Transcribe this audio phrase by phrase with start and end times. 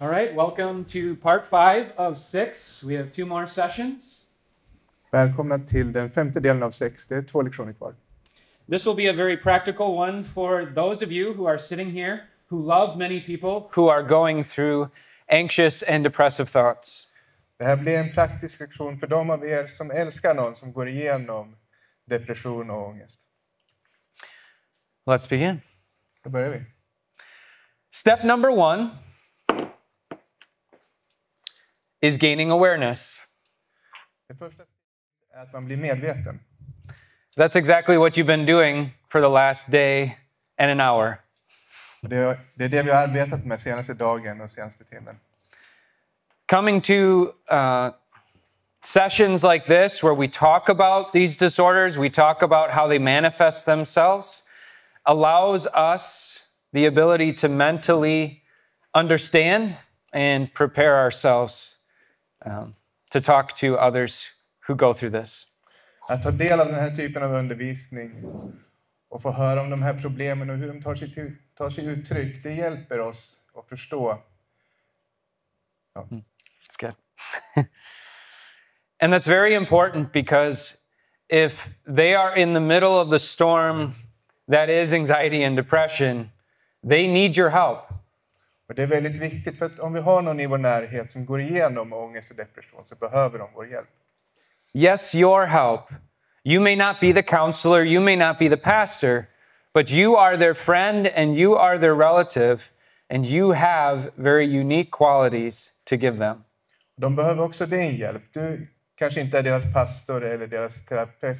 [0.00, 2.84] All right, welcome to part five of six.
[2.84, 4.26] We have two more sessions.
[5.10, 7.06] Välkomna till den femte delen av sex.
[7.06, 7.94] Det är två lektioner kvar.
[8.70, 12.20] This will be a very practical one for those of you who are sitting here
[12.50, 14.88] who love many people who are going through
[15.26, 17.06] anxious and depressive thoughts.
[17.58, 20.88] Det här blir en praktisk lektion för de av er som älskar någon som går
[20.88, 21.56] igenom
[22.06, 23.20] depression och ångest.
[25.06, 25.60] Let's begin.
[26.24, 26.62] Då börjar vi.
[27.90, 28.90] Step number one
[32.00, 33.22] is gaining awareness.
[34.28, 34.62] Det första
[35.34, 36.40] är att man blir medveten.
[37.36, 40.18] That's exactly what you've been doing for the last day
[40.58, 41.18] and an hour.
[42.00, 45.20] Det, det är det vi har arbetat med senaste dagen och senaste timmen.
[46.46, 47.90] Coming to uh,
[48.82, 53.66] sessions like this where we talk about these disorders, we talk about how they manifest
[53.66, 54.42] themselves,
[55.04, 56.40] allows us
[56.72, 58.42] the ability to mentally
[58.94, 59.76] understand
[60.12, 61.77] and prepare ourselves
[62.48, 62.74] um,
[63.10, 64.30] to talk to others
[64.66, 65.46] who go through this.
[66.08, 68.24] Att ta del av den här typen av undervisning
[69.08, 71.84] och få höra om de här problemen och hur de tar sig, till, tar sig
[71.86, 74.18] uttryck, det hjälper oss att förstå.
[75.94, 76.08] Ja.
[76.62, 76.94] It's good.
[79.00, 80.76] and that's very important because
[81.28, 83.94] if they are in the middle of the storm
[84.48, 86.30] that is anxiety and depression,
[86.88, 87.92] they need your help.
[88.68, 91.26] Och det är väldigt viktigt för att om vi har någon i vår närhet som
[91.26, 93.88] går igenom ångest och depression så behöver de vår hjälp.
[94.74, 95.80] Yes, your help.
[96.44, 99.26] You may not be the counselor, you may not be the pastor,
[99.74, 102.62] but you are their friend and you are their relative,
[103.10, 106.44] and you have very unique qualities to give them.
[106.96, 108.22] De behöver också din hjälp.
[108.32, 111.38] Du kanske inte är deras pastor eller deras terapeut,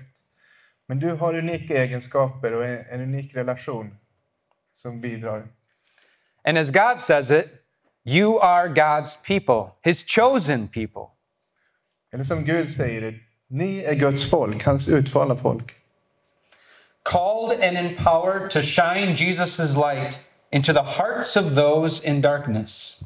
[0.86, 3.98] men du har unika egenskaper och en, en unik relation
[4.74, 5.46] som bidrar.
[6.44, 7.46] And as God says it,
[8.04, 11.10] you are God's people, His chosen people.
[12.12, 13.14] Eller som Gud säger det,
[13.50, 15.74] ni är Guds folk, hans utvalda folk.
[17.04, 20.20] Called and empowered to shine Jesus' light
[20.52, 23.02] into the hearts of those in darkness.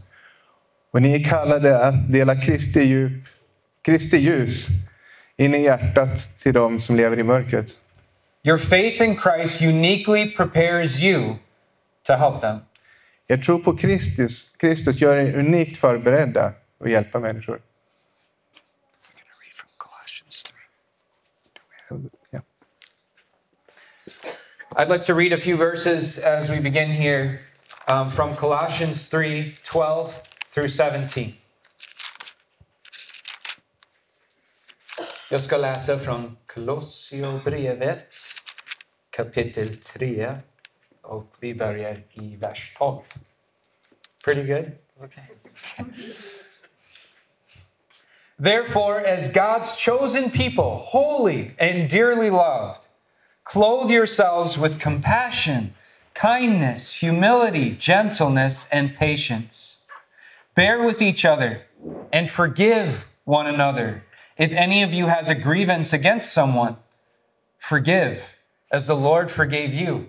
[0.92, 3.28] Och ni är kallade att dela Kristi, djup,
[3.82, 4.68] Kristi ljus
[5.36, 7.80] in i hjärtat till dem som lever i mörkret.
[8.44, 11.36] Your faith in Christ uniquely prepares you
[12.06, 12.60] to help them.
[13.26, 17.60] Jag tror på Kristus, Kristus gör er unikt förberedda att hjälpa människor.
[24.76, 27.40] I'd like to read a few verses as we begin here
[27.88, 30.14] um, from Colossians 3 12
[30.54, 31.34] through 17.
[35.30, 38.14] Jag ska läsa från Kolosserbrevet
[39.10, 40.36] kapitel 3
[41.02, 43.02] och vi börjar i vers 12.
[44.24, 44.72] Pretty good?
[45.02, 45.24] Okay.
[48.38, 52.86] Therefore, as God's chosen people, holy and dearly loved,
[53.44, 55.74] clothe yourselves with compassion,
[56.14, 59.78] kindness, humility, gentleness, and patience.
[60.54, 61.62] Bear with each other
[62.12, 64.04] and forgive one another.
[64.36, 66.76] If any of you has a grievance against someone,
[67.58, 68.36] forgive
[68.70, 70.08] as the Lord forgave you.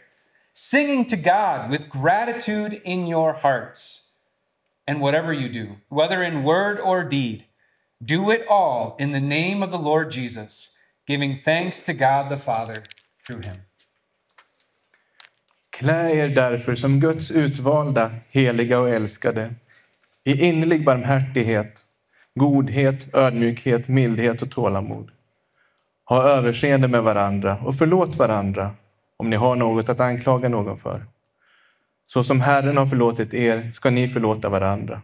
[0.53, 4.09] singing to God with gratitude in your hearts.
[4.87, 7.45] And whatever you do, whether in word or deed,
[8.03, 12.37] do it all in the name of the Lord Jesus, giving thanks to God the
[12.37, 12.83] Father
[13.25, 13.57] through him.
[15.69, 19.53] Klä er därför som Guds utvalda, heliga och älskade
[20.23, 21.85] i innerlig barmhärtighet,
[22.35, 25.11] godhet, ödmjukhet, mildhet och tålamod.
[26.05, 28.71] Ha överseende med varandra och förlåt varandra
[29.21, 31.05] om ni har något att anklaga någon för.
[32.07, 35.01] Så som Herren har förlåtit er ska ni förlåta varandra.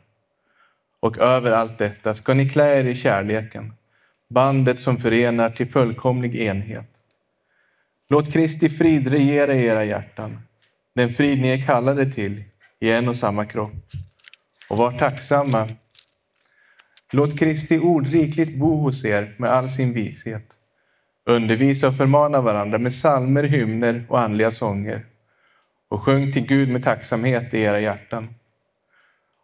[0.99, 3.73] Och över allt detta ska ni klä er i kärleken,
[4.29, 6.89] bandet som förenar till fullkomlig enhet.
[8.09, 10.39] Låt Kristi frid regera i era hjärtan,
[10.95, 12.43] den frid ni är kallade till
[12.79, 13.91] i en och samma kropp.
[14.69, 15.69] Och var tacksamma.
[17.11, 20.56] Låt Kristi ord rikligt bo hos er med all sin vishet.
[21.29, 25.05] Undervisa och förmana varandra med salmer, hymner och andliga sånger.
[25.89, 28.35] Och sjung till Gud med tacksamhet i era hjärtan.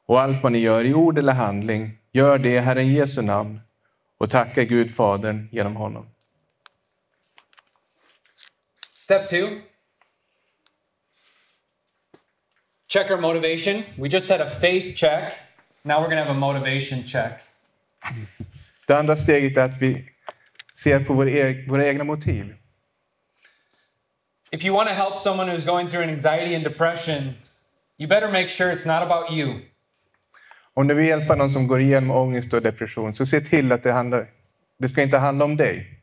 [0.06, 3.62] Och allt vad ni gör i ord eller handling, gör det i Herren Jesu namn
[4.18, 6.08] och tacka Gud Fadern genom honom.
[8.96, 9.48] Step two
[12.88, 13.84] check our motivation.
[13.98, 15.34] We just had a faith check.
[15.84, 17.42] Now we're going to have a motivation check.
[18.88, 20.13] Det andra steget är att vi
[20.76, 22.56] ser på vår e våra egna motiv.
[24.52, 27.34] If you want to help someone who's going through an anxiety and depression,
[27.98, 29.62] you better make sure it's not about you.
[30.76, 33.84] Om du vill hjälpa någon som går igenom ångest och depression, så se till att
[33.84, 34.28] det handlar,
[34.80, 36.00] det ska inte handla om dig.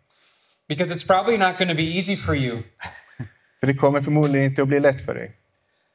[0.68, 2.62] Because it's probably not going to be easy for you.
[3.60, 5.32] För det kommer förmodligen inte att bli lätt för dig.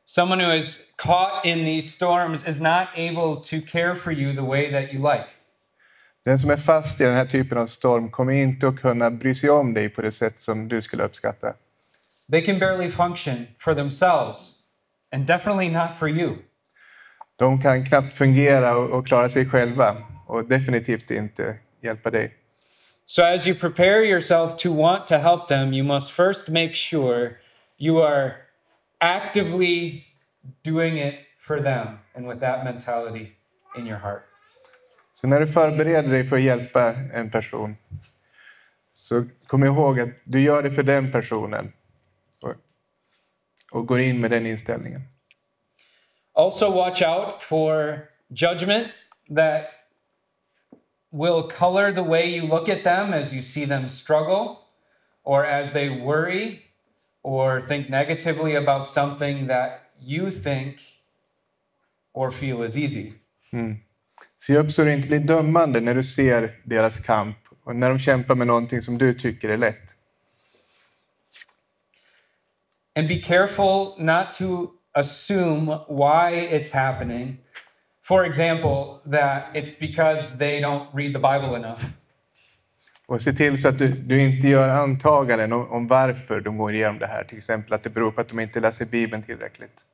[0.05, 4.41] Someone who is caught in these storms is not able to care for you the
[4.41, 5.27] way that you like.
[6.25, 9.35] Den som är fast i den här typen av storm kommer inte att kunna bry
[9.35, 11.53] sig om dig på det sätt som du skulle uppskatta.
[12.31, 14.53] They can barely function for themselves,
[15.11, 16.35] and definitely not for you.
[17.35, 19.95] De kan knappt fungera och klara sig själva
[20.27, 22.33] och definitivt inte hjälpa dig.
[23.05, 27.31] So, as you prepare yourself to want to help them, you must first make sure
[27.77, 28.31] you are
[28.99, 30.03] actively
[30.63, 33.31] doing it for them and with that mentality
[33.77, 34.34] in your heart.
[35.15, 37.75] Så när du förbereder dig för att hjälpa en person,
[38.93, 41.71] så kom ihåg att du gör det för den personen
[42.41, 42.53] och,
[43.71, 45.01] och går in med den inställningen.
[46.33, 48.87] Also, watch out for judgment
[49.35, 49.71] that
[51.11, 54.57] will color the way you look at them as you see them struggle
[55.23, 56.59] or as they worry
[57.23, 60.75] or think negatively about something that you think
[62.13, 63.13] or feel is easy.
[64.37, 67.99] Se upp så du inte blir dömande när du ser deras kamp och när de
[67.99, 69.95] kämpar med någonting som du tycker är lätt.
[72.95, 77.37] And be careful not to assume why it's happening.
[78.03, 81.81] For example, that it's because they don't read the Bible enough.
[83.07, 86.73] Och se till så att du, du inte gör antaganden om, om varför de går
[86.73, 87.23] igenom det här.
[87.23, 89.85] Till exempel att det beror på att de inte läser Bibeln tillräckligt.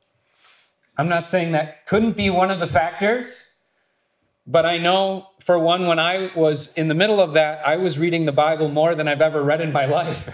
[0.97, 3.25] I'm not saying that couldn't be one of the factors,
[4.45, 7.97] but I know for one, when I was in the middle of that, I was
[7.97, 10.31] reading the Bible more than I've ever read in my life.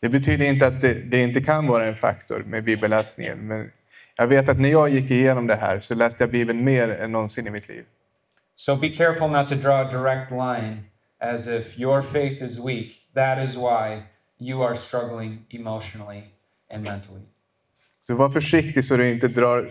[0.00, 3.38] Det betyder inte att det, det inte kan vara en faktor med bibelläsningen.
[3.38, 3.70] Men
[4.16, 7.12] jag vet att när jag gick igenom det här så läste jag Bibeln mer än
[7.12, 7.84] någonsin i mitt liv.
[8.58, 10.84] so be careful not to draw a direct line
[11.20, 13.02] as if your faith is weak.
[13.14, 14.04] That is why
[14.40, 16.24] you are struggling emotionally
[16.70, 17.22] and mentally.
[18.00, 19.68] Så var försiktig så du inte drar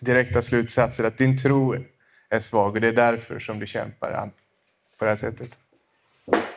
[0.00, 1.76] direkta slutsatser att din tro
[2.30, 4.32] är svag och det är därför som du kämpar an-
[4.98, 5.58] på det här sättet.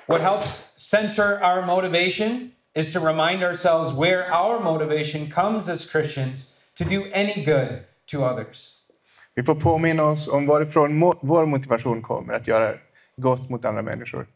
[0.05, 6.53] What helps center our motivation is to remind ourselves where our motivation comes as Christians
[6.77, 7.79] to do any good
[8.11, 8.79] to others.
[9.35, 12.75] Vi får påminna oss om varifrån vår motivation kommer att göra
[13.17, 14.27] gott mot andra människor.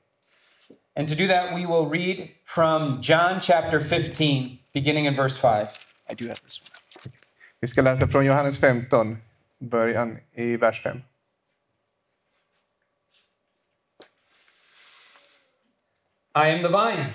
[0.96, 5.68] And to do that, we will read from John chapter 15, beginning in verse 5.
[6.10, 7.14] I do have this one.
[7.60, 9.18] Vi ska läsa från Johannes 15,
[9.60, 11.02] början i vers 5.
[16.38, 17.14] I am the vine.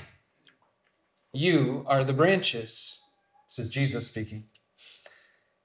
[1.32, 2.98] You are the branches.
[3.46, 4.46] This is Jesus speaking.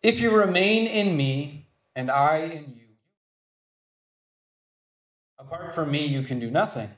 [0.03, 1.65] If you remain in me
[1.95, 2.85] and I in you,
[5.39, 6.91] apart from me, you can do nothing.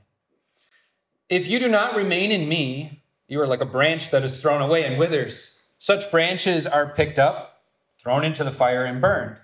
[1.29, 4.61] If you do not remain in me, you are like a branch that is thrown
[4.61, 5.61] away and withers.
[5.77, 7.61] Such branches are picked up,
[7.97, 9.37] thrown into the fire, and burned.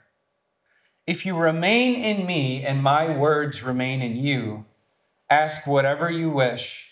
[1.07, 4.65] If you remain in me and my words remain in you,
[5.29, 6.91] ask whatever you wish,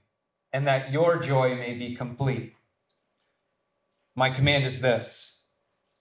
[0.53, 2.53] and that your joy may be complete.
[4.15, 5.39] My command is this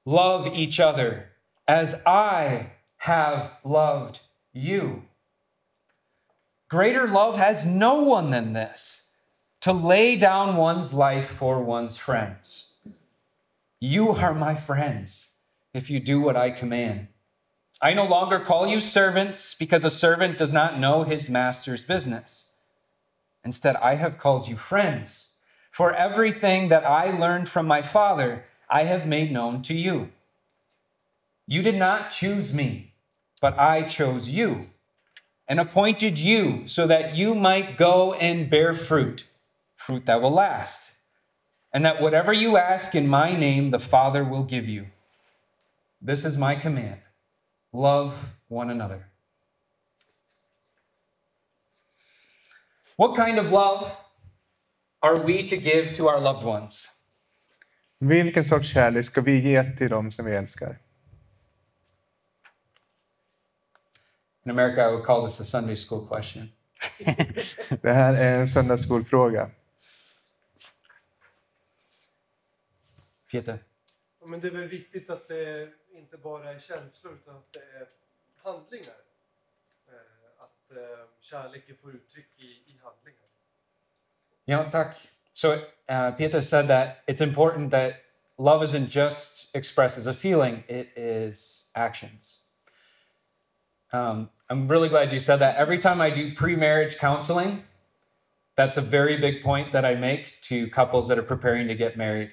[0.05, 1.31] love each other
[1.69, 4.21] as I have loved
[4.53, 5.05] you.
[6.69, 9.05] Greater love has no one than this
[9.61, 12.73] to lay down one's life for one's friends.
[13.79, 15.31] You are my friends
[15.73, 17.09] if you do what I command.
[17.83, 22.50] I no longer call you servants because a servant does not know his master's business.
[23.45, 25.35] Instead, I have called you friends,
[25.71, 30.11] for everything that I learned from my Father, I have made known to you.
[31.47, 32.95] You did not choose me,
[33.41, 34.71] but I chose you
[35.49, 39.27] and appointed you so that you might go and bear fruit,
[39.77, 40.93] fruit that will last,
[41.73, 44.87] and that whatever you ask in my name, the Father will give you.
[46.01, 47.01] This is my command
[47.73, 49.10] love one another.
[53.01, 53.97] What kind of love
[55.01, 56.89] are we to give to our loved ones?
[57.99, 60.79] Vilken sorts kärlek ska vi ge till dem som vi älskar?
[64.45, 66.53] In America, I would call this a Sunday school question.
[67.83, 69.51] Det här är en söndagsskolfråga.
[73.31, 73.65] Peter.
[74.21, 77.59] Ja, men det är väl viktigt att det inte bara är känslor utan att det
[77.59, 77.87] är
[78.45, 79.10] handlingar.
[80.71, 83.29] Eh, Att eh, kärleken får uttryck i, i handlingar.
[84.47, 84.97] Yeah, tack.
[85.33, 85.53] So
[85.89, 87.93] uh, Peter said that it's important that
[88.39, 92.41] love isn't just expressed as a feeling, it is actions.
[93.93, 95.57] Um, I'm really glad you said that.
[95.57, 97.63] Every time I do pre marriage counseling,
[98.57, 101.97] that's a very big point that I make to couples that are preparing to get
[101.97, 102.31] married.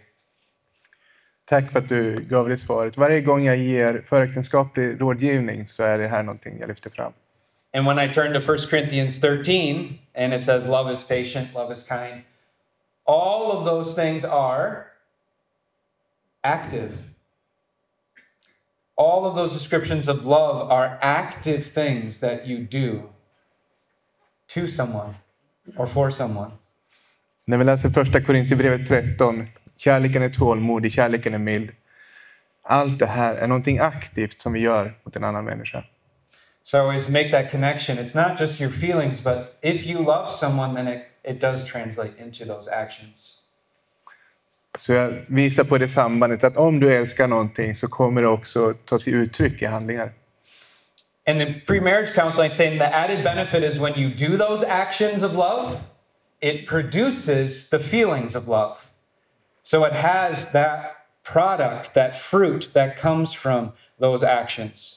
[1.45, 2.97] Tack för att du gav det svaret.
[2.97, 7.13] Varje gång jag ger föräktenskaplig rådgivning så är det här någonting jag lyfter fram.
[7.77, 11.71] And when I turn to 1 Corinthians 13 and it says, Love is patient, love
[11.71, 12.23] is kind,
[13.05, 14.87] all of those things are
[16.43, 16.97] active.
[18.95, 23.09] All of those descriptions of love are active things that you do
[24.47, 25.13] to someone
[25.77, 26.51] or for someone.
[27.45, 31.69] När vi läser första Korinthierbrevet 13, kärleken är tålmodig, kärleken är mild.
[32.63, 35.83] Allt det här är någonting aktivt som vi gör mot en annan människa.
[36.67, 37.97] So I always make that connection.
[37.97, 42.17] It's not just your feelings, but if you love someone, then it, it does translate
[42.19, 43.43] into those actions.
[44.77, 48.73] Så jag visar på det sambandet att om du älskar någonting så kommer det också
[48.85, 50.11] ta sig uttryck i handlingar.
[51.27, 55.33] And the pre-marriage counseling saying the added benefit is when you do those actions of
[55.33, 55.77] love,
[56.41, 58.77] it produces the feelings of love.
[59.63, 60.81] So it has that
[61.23, 64.96] product, that fruit that comes from those actions.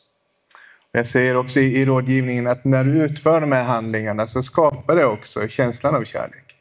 [0.93, 4.97] Jag säger också i, i rådgivningen att när du utför de här handlingarna så skapar
[4.97, 6.57] det också känslan av kärlek.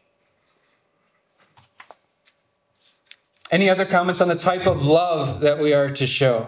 [3.52, 6.46] Any other comments on the type of love that we are to show?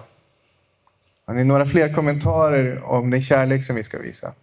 [1.25, 4.33] Har ni några fler kommentarer om den kärlek som vi ska visa?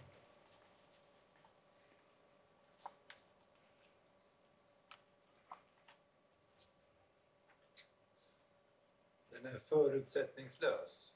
[9.31, 11.08] Den är förutsättningslös.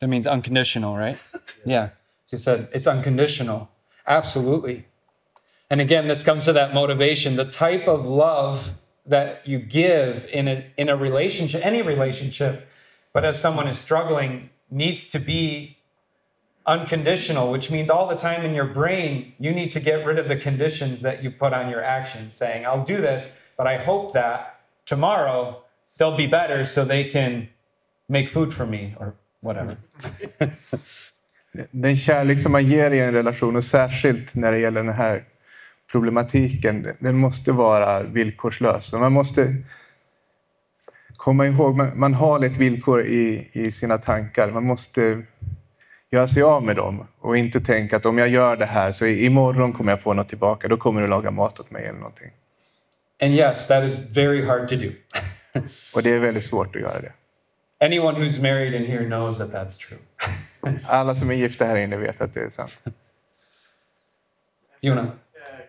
[0.00, 1.18] That means unconditional, right?
[1.66, 1.90] Yeah.
[2.30, 3.70] She said it's unconditional.
[4.06, 4.86] Absolutely.
[5.70, 8.74] And again, this comes to that motivation, the type of love
[9.06, 12.68] that you give in a, in a relationship, any relationship,
[13.12, 15.78] but as someone is struggling, needs to be
[16.66, 20.28] unconditional, which means all the time in your brain, you need to get rid of
[20.28, 24.12] the conditions that you put on your actions, saying, I'll do this, but I hope
[24.14, 25.62] that tomorrow
[25.98, 27.48] they'll be better so they can
[28.08, 29.76] make food for me or whatever.
[31.70, 35.24] Den kärlek som man ger i en relation och särskilt när det gäller den här
[35.92, 38.92] problematiken, den måste vara villkorslös.
[38.92, 39.56] Man måste
[41.16, 44.50] komma ihåg, man, man har ett villkor i, i sina tankar.
[44.50, 45.22] Man måste
[46.10, 49.06] göra sig av med dem och inte tänka att om jag gör det här så
[49.06, 50.68] imorgon kommer jag få något tillbaka.
[50.68, 52.30] Då kommer du laga mat åt mig eller någonting.
[53.22, 54.90] And yes, that is very hard to do.
[55.94, 57.12] Och det är väldigt svårt att göra det.
[57.80, 59.98] Anyone who's married in here knows that that's true.
[60.86, 62.82] Alla som är gifta här inne vet att det är sant.
[64.80, 65.08] Jona, Eh,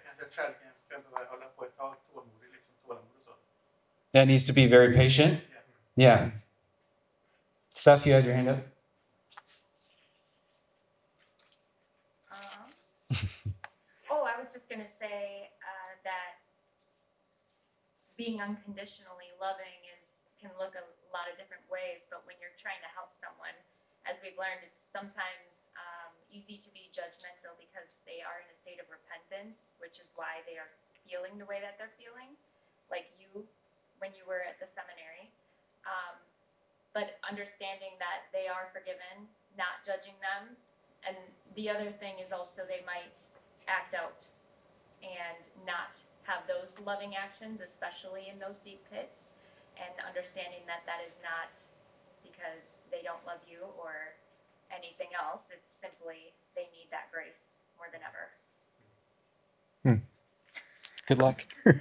[0.05, 3.31] Kanske kärleken ska behöva hålla på ett tag, tålmodig, liksom tålamod och så.
[4.13, 5.39] that needs to be very patient.
[5.95, 6.29] Yeah.
[7.73, 8.57] Steph, you had your hand up.
[12.31, 12.71] Um,
[14.09, 16.31] oh, I was just going to say uh, that
[18.17, 20.03] being unconditionally loving is
[20.41, 20.83] can look a
[21.15, 23.55] lot of different ways, but when you're trying to help someone,
[24.03, 28.57] as we've learned, it's sometimes um, easy to be judgmental because they are in a
[28.57, 30.69] state of repentance, which is why they are
[31.07, 32.35] feeling the way that they're feeling,
[32.91, 33.47] like you
[34.03, 35.31] when you were at the seminary.
[35.87, 36.19] Um,
[36.91, 40.59] but understanding that they are forgiven, not judging them,
[41.07, 41.15] and
[41.55, 43.21] the other thing is also they might
[43.67, 44.27] act out
[45.01, 49.34] and not have those loving actions, especially in those deep pits,
[49.83, 51.51] and understanding that that is not
[52.27, 53.93] because they don't love you or
[54.79, 55.43] anything else.
[55.55, 56.19] It's simply
[56.55, 57.45] they need that grace
[57.77, 58.23] more than ever.
[61.07, 61.45] Good luck.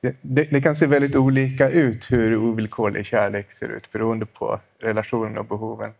[0.00, 4.60] Det, det, det kan se väldigt olika ut hur ovillkorlig kärlek ser ut beroende på
[4.78, 5.92] relationen och behoven.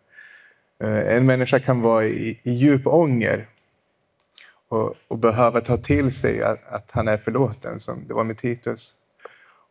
[0.83, 3.47] Eh, En människa kan vara i, i djup ånger
[4.69, 8.39] och, och behöva ta till sig att, att han är förlåten, som det var med
[8.39, 8.95] Titus.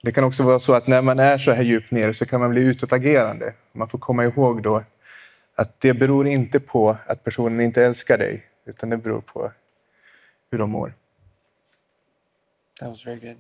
[0.04, 2.40] Det kan också vara så att när man är så här djupt nere så kan
[2.40, 3.54] man bli utåtagerande.
[3.72, 4.84] Man får komma ihåg då
[5.56, 9.52] att det beror inte på att personen inte älskar dig, utan det beror på
[10.52, 10.94] hur de mår.
[12.80, 13.38] That was very good.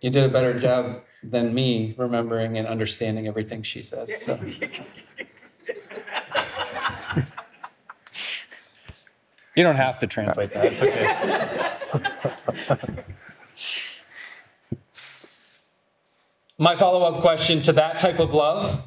[0.00, 1.02] You did a better job
[1.32, 4.24] than me remembering and understanding everything she says.
[4.24, 4.36] So.
[9.56, 10.64] you don't have to translate that.
[10.66, 11.16] It's okay.
[16.58, 18.80] My follow up question to that type of love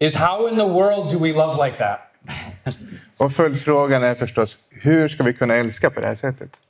[0.00, 2.08] is how in the world do we love like that?
[3.16, 6.60] Och följdfrågan är förstås, hur ska vi kunna älska på det här sättet?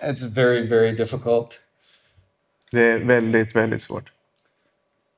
[0.00, 1.60] It's very, very difficult.
[2.70, 4.12] Det är väldigt, väldigt svårt.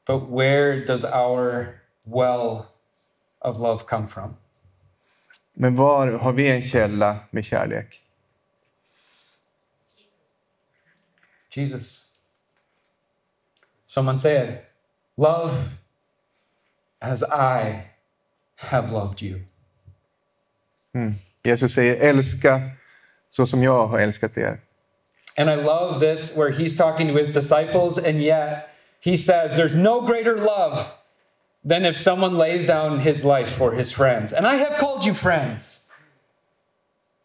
[0.06, 2.66] But where does our well
[3.40, 4.36] of love come from?
[5.60, 8.02] Men var har vi en källa med kärlek?
[9.96, 10.40] Jesus.
[11.50, 12.08] Jesus.
[13.86, 14.58] Someone said,
[15.16, 15.50] Love
[17.00, 17.82] as I
[18.56, 19.40] have loved you.
[21.42, 22.60] Jesus säger älska
[23.30, 24.60] så som jag har älskat er.
[25.36, 28.68] And I love this where he's talking to his disciples, and yet
[29.00, 30.84] he says, There's no greater love
[31.64, 34.32] than if someone lays down his life for his friends.
[34.32, 35.86] And I have called you friends.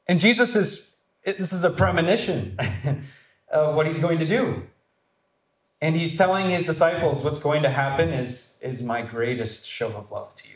[0.08, 0.92] And Jesus is,
[1.25, 2.58] this is a premonition
[3.52, 4.63] of what he's going to do.
[5.82, 10.12] And he's telling his disciples what's going to happen is, is my greatest show of
[10.12, 10.54] love to you.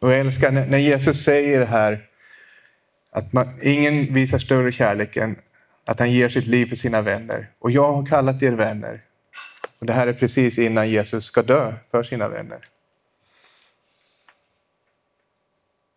[0.00, 2.08] Och jag älskar när Jesus säger här
[3.10, 5.36] att man, ingen visar större kärlek än
[5.84, 7.50] att han ger sitt liv för sina vänner.
[7.58, 9.00] Och jag har kallat er vänner.
[9.78, 12.68] Och det här är precis innan Jesus ska dö för sina vänner.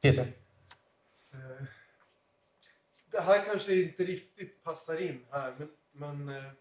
[0.02, 0.34] Peter.
[1.34, 1.66] Eh,
[3.12, 6.52] Det här kanske inte riktigt passar in här, men, men eh,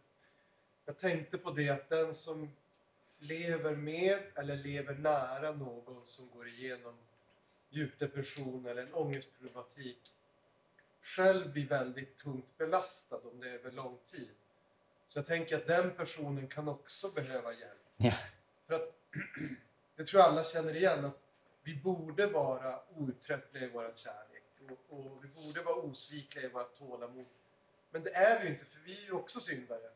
[0.85, 2.50] jag tänkte på det att den som
[3.18, 6.94] lever med eller lever nära någon som går igenom
[7.70, 10.12] djup depression eller en ångestproblematik
[11.02, 14.28] själv blir väldigt tungt belastad om det är över lång tid.
[15.11, 17.88] Så jag tänker att den personen kan också behöva hjälp.
[17.96, 18.14] Ja.
[18.66, 18.94] För att
[19.96, 21.18] det tror jag alla känner igen att
[21.62, 26.75] vi borde vara outtröttliga i vår kärlek och, och vi borde vara osvikliga i vårt
[26.75, 27.27] tålamod.
[27.90, 29.90] Men det är vi ju inte för vi är ju också syndare.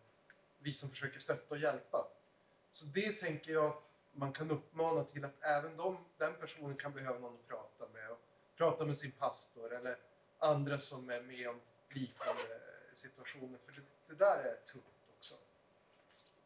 [0.58, 2.08] Vi som försöker stötta och hjälpa.
[2.70, 6.92] Så det tänker jag att man kan uppmana till att även de, den personen kan
[6.92, 8.10] behöva någon att prata med.
[8.10, 8.20] Och
[8.56, 9.98] prata med sin pastor eller
[10.38, 12.60] andra som är med om liknande
[12.92, 13.58] situationer.
[13.58, 14.93] För det, det där är också.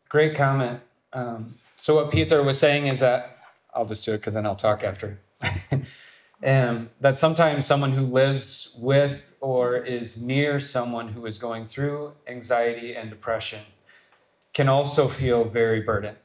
[0.09, 0.81] Great comment.
[1.13, 3.39] Um, so what Peter was saying is that
[3.75, 5.21] I'll just do it because then I'll talk after.
[6.45, 12.13] um, that sometimes someone who lives with or is near someone who is going through
[12.27, 13.61] anxiety and depression
[14.55, 16.17] can also feel very burdened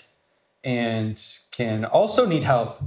[0.64, 2.82] and can also need help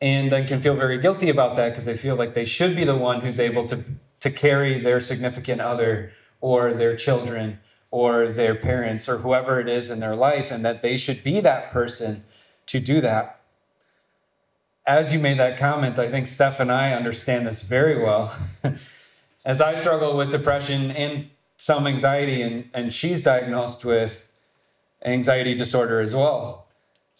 [0.00, 2.84] and then can feel very guilty about that because they feel like they should be
[2.84, 3.84] the one who's able to
[4.20, 7.58] to carry their significant other or their children
[7.90, 11.40] or their parents or whoever it is in their life and that they should be
[11.40, 12.24] that person
[12.66, 13.40] to do that
[14.86, 18.36] as you made that comment i think steph and i understand this very well
[19.46, 24.28] as i struggle with depression and some anxiety and, and she's diagnosed with
[25.04, 26.68] anxiety disorder as well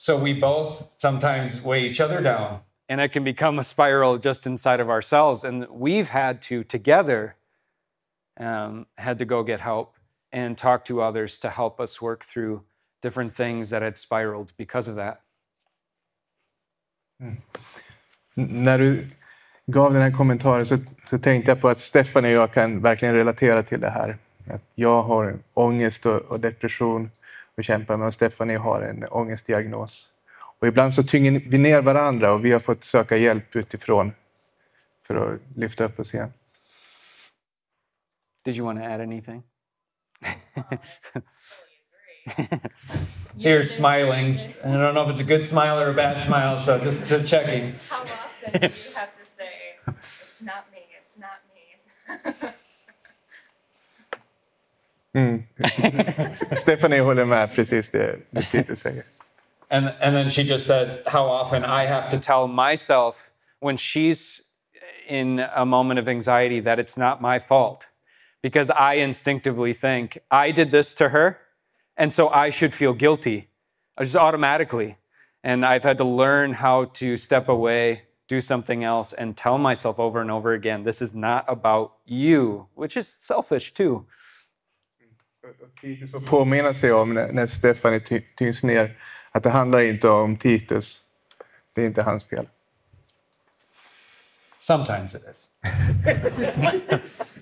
[0.01, 2.61] so we both sometimes weigh each other down.
[2.89, 5.43] And it can become a spiral just inside of ourselves.
[5.43, 7.35] And we've had to, together,
[8.39, 9.97] um, had to go get help
[10.33, 12.61] and talk to others to help us work through
[13.03, 15.21] different things that had spiraled because of that.
[17.21, 17.37] Mm.
[18.37, 19.07] N- När du
[19.67, 23.15] gav den här kommentaren så, så tänkte jag på att Stefan och jag kan verkligen
[23.15, 24.19] relatera till det här.
[24.51, 27.11] Att jag har ångest och, och depression
[27.57, 30.13] och kämpar med och Stefan och har en ångestdiagnos.
[30.61, 34.13] Och ibland så tynger vi ner varandra och vi har fått söka hjälp utifrån
[35.03, 36.33] för att lyfta upp oss igen.
[38.45, 39.43] Did you want to add anything?
[43.37, 44.37] so you're smiling.
[44.63, 47.07] And I don't know if it's a good smile or a bad smile, so just
[47.07, 47.75] to checking.
[47.89, 52.49] How often do you have to say, it's not me, it's not me?
[55.15, 55.43] Mm.
[56.57, 59.05] Stefan och jag håller med precis det, det Peter säger.
[59.71, 64.41] And, and then she just said how often I have to tell myself when she's
[65.09, 67.87] in a moment of anxiety that it's not my fault.
[68.43, 71.39] Because I instinctively think I did this to her,
[71.97, 73.49] and so I should feel guilty
[73.97, 74.97] uh, just automatically.
[75.45, 79.99] And I've had to learn how to step away, do something else, and tell myself
[79.99, 84.07] over and over again this is not about you, which is selfish too.
[85.81, 88.01] Titus får påminna sig om när, när Stefanie
[88.37, 88.99] tyngs ner
[89.33, 91.01] att det handlar inte om Titus.
[91.73, 92.49] Det är inte hans fel.
[94.59, 95.51] Sometimes it is.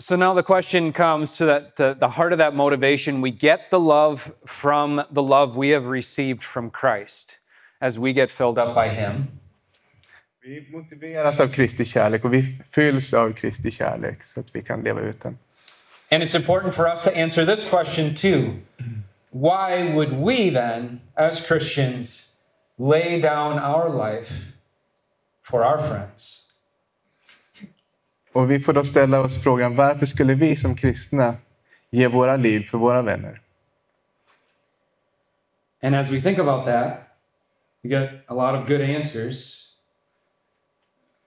[0.00, 3.20] so now the question comes to that, to the heart of that motivation.
[3.20, 7.38] We get the love from the love we have received from Christ
[7.80, 9.28] as we get filled up by Him.
[10.42, 14.82] Vi motiveras av Kristi kärlek och vi fylls av Kristi kärlek så att vi kan
[14.82, 15.38] leva ut den.
[16.10, 18.56] And it's important for us to answer this question too.
[19.30, 22.32] Why would we then, as Christians,
[22.78, 24.32] lay down our life
[25.42, 26.49] for our friends?
[28.32, 31.34] Och vi får då ställa oss frågan varför skulle vi som kristna
[31.90, 33.40] ge våra liv för våra vänner?
[35.82, 37.08] And as we think about that,
[37.82, 39.66] we get a lot of good answers.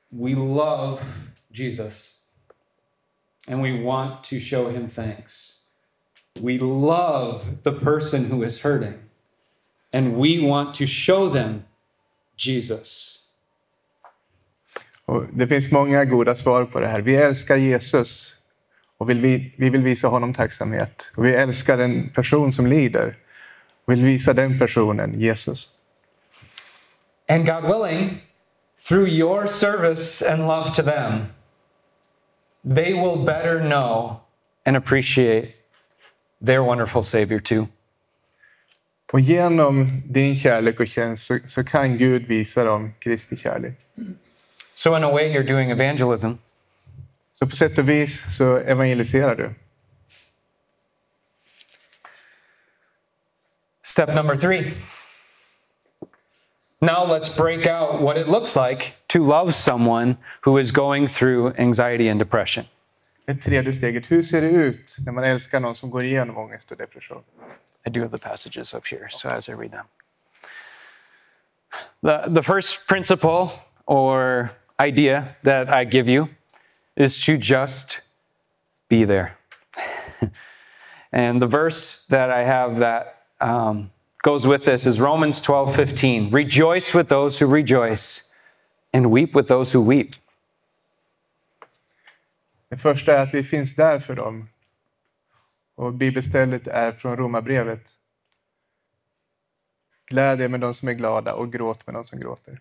[0.09, 1.01] We love
[1.51, 2.19] Jesus
[3.47, 5.59] and we want to show him thanks.
[6.39, 9.09] We love the person who is hurting
[9.91, 11.65] and we want to show them
[12.37, 13.22] Jesus.
[15.05, 17.01] Och det finns många goda svar på det här.
[17.01, 18.35] Vi älskar Jesus
[18.97, 21.11] och vill vi, vi vill visa honom tacksamhet.
[21.15, 23.17] Och vi älskar en person som lider
[23.85, 25.69] och vill visa den personen Jesus.
[27.27, 28.21] And God willing,
[28.87, 31.25] through your service and love to them,
[32.75, 34.21] they will better know
[34.65, 35.53] and appreciate
[36.45, 37.67] their wonderful Savior too.
[39.13, 43.77] Och genom din kärlek och tjänst så, så kan Gud visa dem Kristi kärlek.
[44.83, 46.31] So, in a way, you're doing evangelism.
[47.33, 49.53] Så på sätt och vis så evangeliserar du.
[53.83, 54.73] Step number three.
[56.81, 61.53] Now, let's break out what it looks like to love someone who is going through
[61.57, 62.65] anxiety and depression.
[63.25, 66.71] Det tredje steget, hur ser det ut när man älskar någon som går igenom ångest
[66.71, 67.23] och depression?
[67.85, 69.85] I do have the passages up here, so as I read them.
[72.01, 73.49] The, the first principle
[73.85, 74.49] or
[74.83, 76.29] idea that I give you
[76.95, 78.01] is to just
[78.89, 79.37] be there.
[81.11, 83.03] and the verse that I have that
[83.39, 83.91] um,
[84.21, 86.31] goes with this is Romans 12 15.
[86.31, 88.23] Rejoice with those who rejoice,
[88.93, 90.15] and weep with those who weep.
[92.69, 94.49] Det första är att vi finns där för dem.
[95.75, 97.91] Och bibelstället är från Romarbrevet.
[100.05, 102.59] Gläd er med de som är glada och gråt med de som gråter.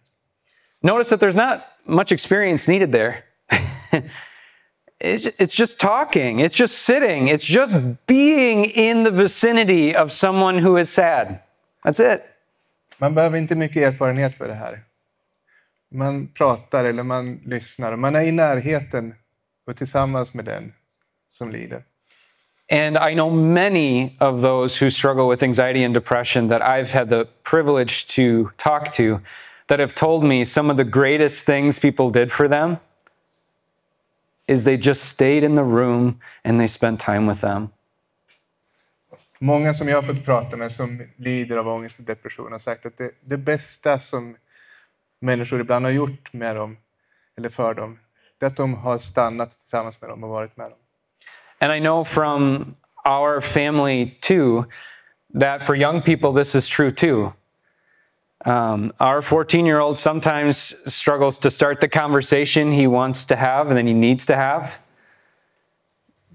[0.82, 3.24] Notice that there's not much experience needed there.
[5.00, 10.58] it's, it's just talking, it's just sitting, it's just being in the vicinity of someone
[10.58, 11.40] who is sad.
[11.84, 12.24] That's it.
[12.98, 14.80] Man behöver inte mycket erfarenhet för det här.
[15.90, 17.96] Man pratar eller man lyssnar.
[17.96, 19.14] Man är i närheten
[19.66, 20.72] och tillsammans med den
[21.28, 21.82] som lider.
[22.70, 27.10] And I know many of those who struggle with anxiety and depression that I've had
[27.10, 29.20] the privilege to talk to
[29.72, 32.76] that have told me some of the greatest things people did for them
[34.46, 37.70] is they just stayed in the room and they spent time with them.
[39.38, 42.86] Många som jag har fått prata med som lider av ångest och depression har sagt
[42.86, 44.36] att det, det bästa som
[45.20, 46.76] människor ibland har gjort med dem,
[47.36, 47.98] eller för dem,
[48.38, 50.78] det är att de har stannat tillsammans med dem och varit med dem.
[51.58, 54.64] And I know from our family too
[55.40, 57.32] that for young people, this is true too.
[58.44, 63.68] Um, our 14 year old sometimes struggles to start the conversation he wants to have
[63.68, 64.78] and then he needs to have.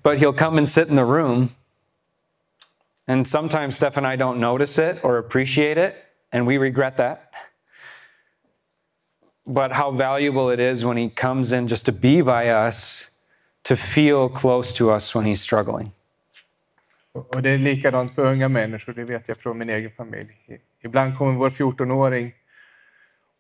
[0.04, 1.56] But he'll come and sit in the room.
[3.08, 5.96] And sometimes Steph and I don't notice it or appreciate it,
[6.32, 7.32] and we regret that.
[9.46, 13.10] But how valuable it is when he comes in just to be by us,
[13.63, 15.91] to feel close to us when he's struggling.
[17.13, 20.32] Och det är likadant för unga människor, det vet jag från min egen familj.
[20.84, 22.34] Ibland kommer vår 14-åring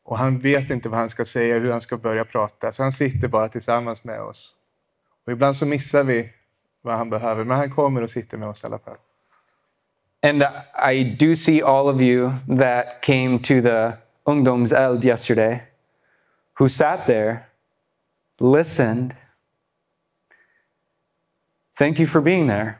[0.03, 2.91] och han vet inte vad han ska säga, hur han ska börja prata, så han
[2.91, 4.55] sitter bara tillsammans med oss.
[5.25, 6.33] Och ibland så missar vi
[6.81, 8.97] vad han behöver, men han kommer och sitter med oss i alla fall.
[10.23, 10.43] And
[10.93, 13.93] I do see all of you that came to the
[14.25, 15.63] Ungdomseld yesterday
[16.59, 17.37] who sat there,
[18.39, 19.15] listened.
[21.77, 22.79] Thank you for being there.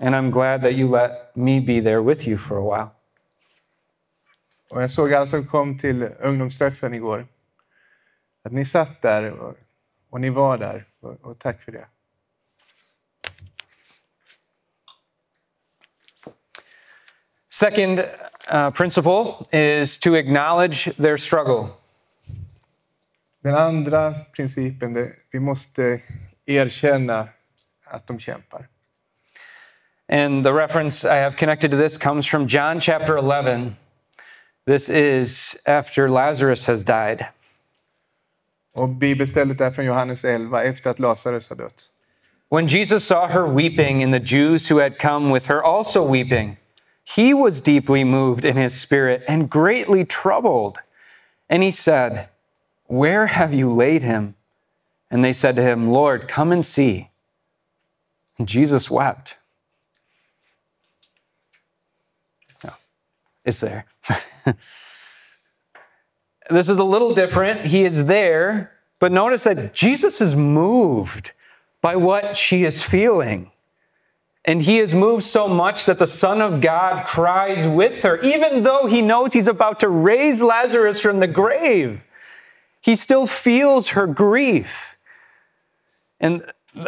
[0.00, 2.92] And I'm glad that you let me be there with you for a while.
[4.74, 7.26] Och jag såg alla som kom till ungdomsträffen igår,
[8.44, 9.54] att ni satt där och
[10.10, 11.86] Och ni var där, och, och tack för det.
[17.52, 17.98] Second
[18.52, 21.68] uh, principle is to acknowledge their struggle.
[23.42, 26.00] Den andra principen, är vi måste
[26.46, 27.28] erkänna
[27.84, 28.68] att de kämpar.
[30.08, 33.76] And the reference I have connected to this comes from John chapter 11.
[34.66, 37.26] This is after Lazarus has died.
[38.72, 41.90] Och bibelstället är från Johannes 11, efter att Lazarus har dött.
[42.48, 46.56] When Jesus saw her weeping and the Jews who had come with her also weeping,
[47.04, 50.78] he was deeply moved in his spirit and greatly troubled.
[51.48, 52.28] And he said,
[52.86, 54.34] Where have you laid him?
[55.10, 57.10] And they said to him, Lord, come and see.
[58.38, 59.36] And Jesus wept.
[62.62, 62.72] No,
[63.44, 63.84] it's there.
[66.50, 67.66] this is a little different.
[67.66, 71.32] He is there, but notice that Jesus is moved
[71.80, 73.50] by what she is feeling.
[74.44, 78.62] And he is moved so much that the Son of God cries with her, even
[78.62, 82.04] though he knows he's about to raise Lazarus from the grave.
[82.80, 84.96] He still feels her grief.
[86.20, 86.44] And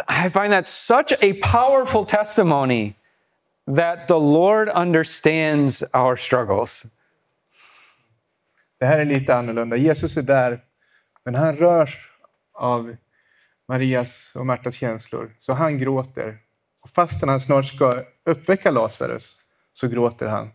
[0.07, 2.95] I find that such a powerful testimony
[3.65, 6.85] that the Lord understands our struggles.
[8.79, 9.75] Det här är lite annorlunda.
[9.75, 10.63] Jesus är där,
[11.25, 12.09] men han rörs
[12.53, 12.95] av
[13.67, 16.37] Marias och Martas känslor, så han gråter.
[16.81, 19.37] Och fastän han snart ska uppväcka Lazarus,
[19.73, 20.49] så gråter han.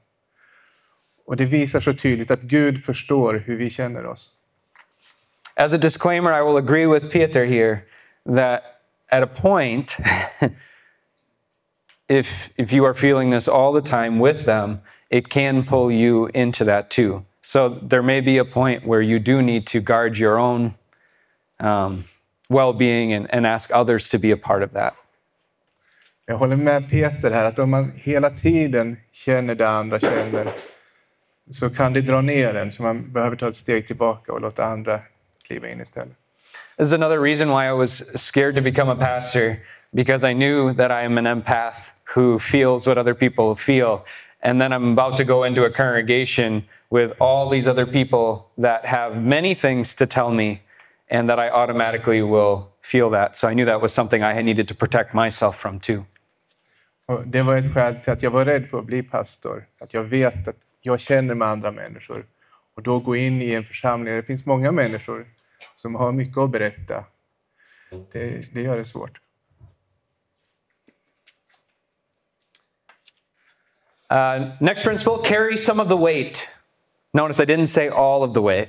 [1.27, 4.31] Och det visar så tydligt att Gud förstår hur vi känner oss.
[5.55, 7.81] As a disclaimer, I will agree with Peter here
[8.37, 8.63] that
[9.11, 9.97] at a point,
[12.09, 14.79] if, if you are feeling this all the time with them,
[15.11, 17.25] it can pull you into that too.
[17.43, 20.75] So there may be a point where you do need to guard your own
[21.61, 22.05] um,
[22.49, 24.95] well being and, and ask others to be a part of that.
[26.27, 30.53] Jag håller med Peter här, att om man hela tiden känner det andra känner,
[31.51, 34.65] så kan det dra ner en, så man behöver ta ett steg tillbaka och låta
[34.65, 35.01] andra
[35.47, 36.17] kliva in istället.
[36.79, 39.57] This is another reason why I was scared to become a pastor
[39.93, 44.05] because I knew that I am an empath who feels what other people feel.
[44.43, 48.85] And then I'm about to go into a congregation with all these other people that
[48.85, 50.61] have many things to tell me
[51.09, 53.37] and that I automatically will feel that.
[53.37, 56.05] So I knew that was something I needed to protect myself from too.
[57.07, 59.65] Och det var ett skäl till att jag var rädd för att bli pastor.
[59.81, 62.27] Att jag vet att jag känner med andra människor.
[62.77, 65.27] Och då gå in i en församling det finns många människor
[65.77, 67.05] som har mycket att berätta.
[68.13, 69.19] Det, det gör det svårt.
[74.13, 76.52] Uh, next principle carry some of the weight.
[77.15, 78.69] Notice I didn't say all of the weight.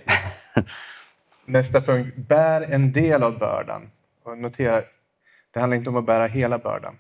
[1.45, 3.89] Nästa punkt, bär en del av bördan.
[4.23, 4.82] Och notera,
[5.53, 6.97] det handlar inte om att bära hela bördan.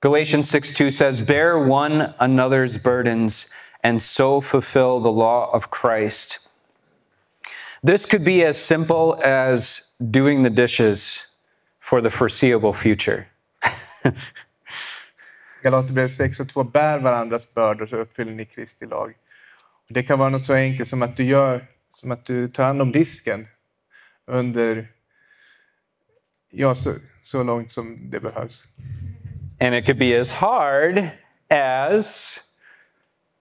[0.00, 3.48] Galatians 6:2 says, Bear one another's burdens
[3.82, 6.40] and so fulfill the law of Christ.
[7.86, 11.26] This could be as simple as doing the dishes
[11.80, 13.26] for the foreseeable future.
[15.62, 19.14] Galaterbrevet 6 och 2, bär varandras bördor så uppfyller ni Kristi lag.
[19.88, 22.82] Det kan vara något så enkelt som att du gör, som att du tar hand
[22.82, 23.46] om disken
[24.26, 24.88] under,
[26.50, 28.64] ja, så, så långt som det behövs.
[29.60, 31.08] And it could be as hard
[31.50, 32.40] as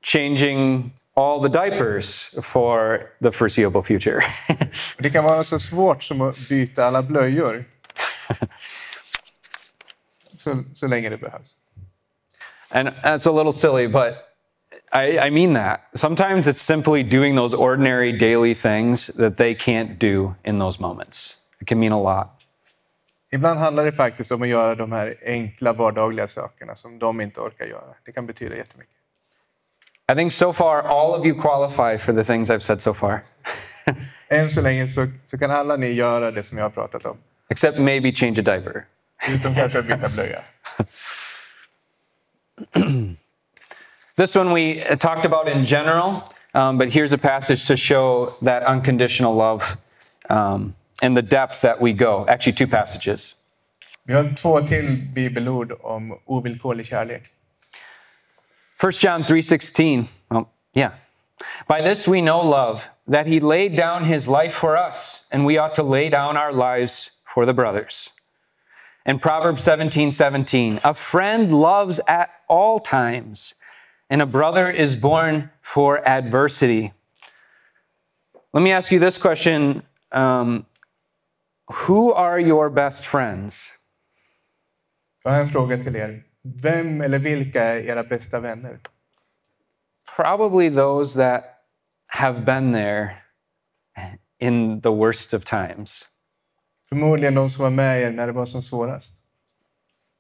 [0.02, 4.22] changing all the diapers for the foreseeable future.
[4.98, 7.66] Det kan vara så svårt som att byta alla blöjor.
[10.38, 11.56] Så, så länge det behövs.
[12.74, 14.33] and that's a little silly, but
[14.96, 15.80] I, I mean that.
[15.94, 21.38] Sometimes it's simply doing those ordinary daily things that they can't do in those moments.
[21.62, 22.28] It can mean a lot.
[23.32, 27.40] Ibland handlar det faktiskt om att göra de här enkla vardagliga sakerna som de inte
[27.40, 27.96] orkar göra.
[28.06, 28.94] Det kan betyda jättemycket.
[30.12, 33.24] I think so far, all of you qualify for the things I've said so far,
[34.28, 37.18] Än så länge så, så kan alla ni göra det som jag har pratat om.
[37.50, 38.86] except maybe change a diaper.
[39.30, 40.40] Utom kanske att byta blöja.
[44.16, 46.24] This one we uh, talked about in general,
[46.54, 49.76] um, but here's a passage to show that unconditional love
[50.30, 52.26] um, and the depth that we go.
[52.28, 53.36] Actually, two passages.
[54.06, 57.24] Vi har två till bibelord om ovillkorlig kärlek.
[58.78, 60.08] 1 John 3:16.
[60.30, 60.92] Well, yeah.
[61.68, 65.58] By this we know love, that he laid down his life for us, and we
[65.58, 68.12] ought to lay down our lives for the brothers.
[69.06, 70.80] And Proverbs 17, 17.
[70.84, 73.56] A friend loves at all times,
[74.14, 76.94] and a brother is born for adversity.
[78.54, 79.82] Let me ask you this question.
[80.12, 80.68] Um,
[81.88, 83.74] Who are your best friends?
[85.24, 86.24] Jag har en fråga till er.
[86.44, 88.80] Vem eller vilka är era bästa vänner?
[90.16, 91.44] Probably those that
[92.08, 93.24] have been there
[94.40, 96.06] in the worst of times.
[96.90, 99.14] Förmodligen de som var med er när det var som svårast.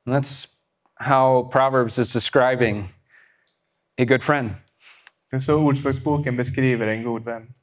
[0.05, 0.47] And that's
[0.95, 2.89] how Proverbs is describing
[3.97, 4.49] a good friend.
[5.31, 7.53] Det är så Ordspråksboken beskriver en god vän.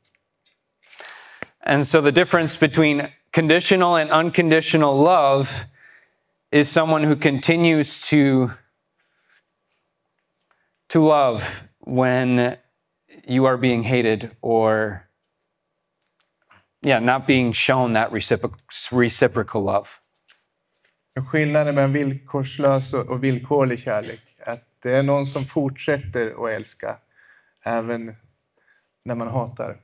[1.66, 5.48] And so the difference between conditional and unconditional love
[6.52, 8.50] is someone who continues to
[10.88, 12.56] to love when
[13.28, 15.06] you are being hated or
[16.82, 18.54] yeah, not being shown that recipro-
[18.90, 19.88] reciprocal love.
[21.30, 24.29] Skillnaden mellan villkorslös och villkorlig kärlek
[24.82, 26.98] det är någon som fortsätter att älska
[27.62, 28.16] även
[29.02, 29.76] när man hatar.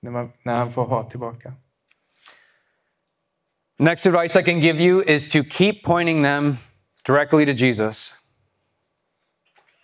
[0.00, 1.52] När, man, när han får hat tillbaka.
[3.78, 6.56] Next advice I can give you is to keep pointing them
[7.06, 8.14] directly to Jesus.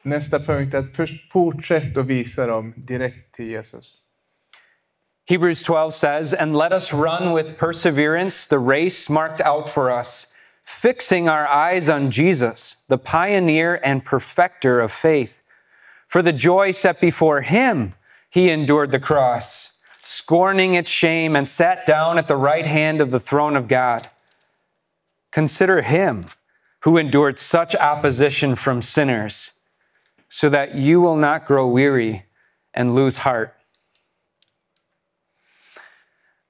[0.03, 3.99] Nästa punkt är att först fortsätt att visa dem direkt till Jesus.
[5.29, 10.27] Hebrews 12 says, And let us run with perseverance the race marked out for us,
[10.63, 15.43] fixing our eyes on Jesus, the pioneer and perfecter of faith.
[16.07, 17.95] For the joy set before him,
[18.31, 19.73] he endured the cross,
[20.03, 24.09] scorning its shame, and sat down at the right hand of the throne of God.
[25.31, 26.27] Consider him
[26.81, 29.53] who endured such opposition from sinners,
[30.29, 32.25] so that you will not grow weary
[32.75, 33.55] and lose heart.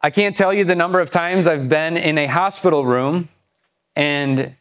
[0.00, 3.28] I can't tell you the number of times I've been in a hospital room,
[3.96, 4.54] and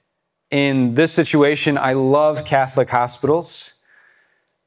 [0.51, 3.71] in this situation, I love Catholic hospitals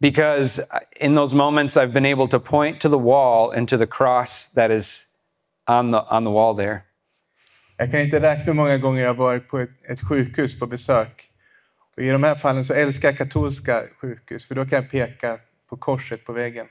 [0.00, 0.60] because
[1.00, 4.48] in those moments I've been able to point to the wall and to the cross
[4.48, 5.06] that is
[5.66, 6.84] on the, on the wall there.
[7.76, 11.30] Jag kan inte räkna hur många gånger jag varit på ett, ett sjukhus på besök.
[11.96, 15.38] Och I de här fallen så älskar jag katolska sjukhus, för då kan jag peka
[15.70, 16.66] på korset på väggen.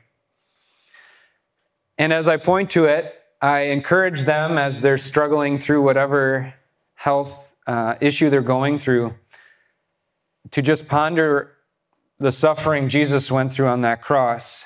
[1.97, 3.05] And as I point to it,
[3.41, 6.53] I encourage them as they're struggling through whatever
[7.03, 9.13] health uh, issue they're going through
[10.51, 11.51] to just ponder
[12.17, 14.65] the suffering Jesus went through on that cross.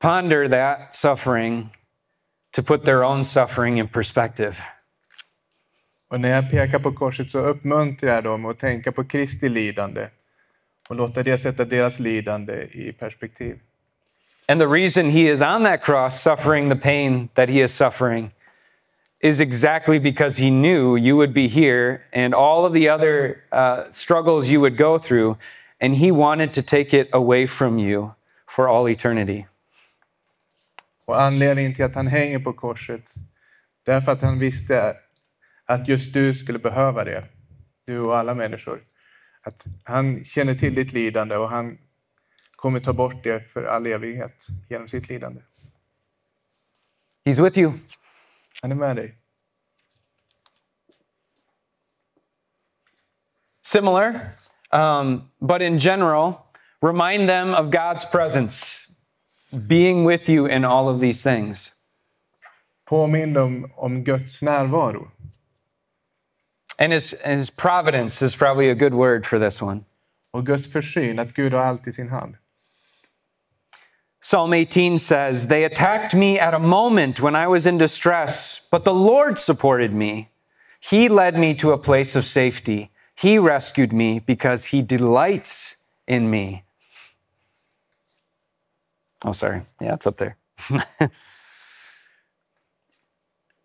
[0.00, 1.70] Ponder that suffering
[2.52, 4.62] to put their own suffering in perspective.
[6.10, 10.08] Och när jag pekar på korset så uppmuntrar jag dem att tänka på Kristi lidande
[10.88, 13.58] och låta det sätta deras lidande i perspektiv.
[14.48, 18.30] And the reason he is on that cross suffering the pain that he is suffering
[19.24, 23.84] is exactly because he knew you would be here and all of the other uh,
[23.90, 25.38] struggles you would go through,
[25.80, 28.14] and he wanted to take it away from you
[28.46, 29.46] for all eternity.
[31.06, 33.14] Och anledningen till att han hänger på korset,
[33.84, 34.96] det är för att han visste
[35.66, 37.24] att just du skulle behöva det.
[37.86, 38.80] Du och alla människor.
[39.42, 41.78] Att han känner till ditt lidande och han
[42.56, 45.40] kommer ta bort det för all evighet genom sitt lidande.
[47.24, 47.72] He's with you.
[48.64, 49.14] Han är med dig.
[53.62, 54.20] Similar,
[54.72, 56.34] um, but in general,
[56.80, 58.88] remind them of God's presence,
[59.68, 61.72] being with you in all of these things.
[62.86, 65.10] Påminn dem om Guds närvaro.
[66.78, 69.84] And his, and his providence is probably a good word for this one.
[70.32, 72.36] Och Guds försyn, att Gud har allt i sin hand.
[74.24, 78.86] Psalm 18 says, They attacked me at a moment when I was in distress, but
[78.86, 80.30] the Lord supported me.
[80.80, 82.90] He led me to a place of safety.
[83.14, 85.76] He rescued me because he delights
[86.08, 86.64] in me.
[89.22, 89.60] Oh, sorry.
[89.78, 90.38] Yeah, it's up there.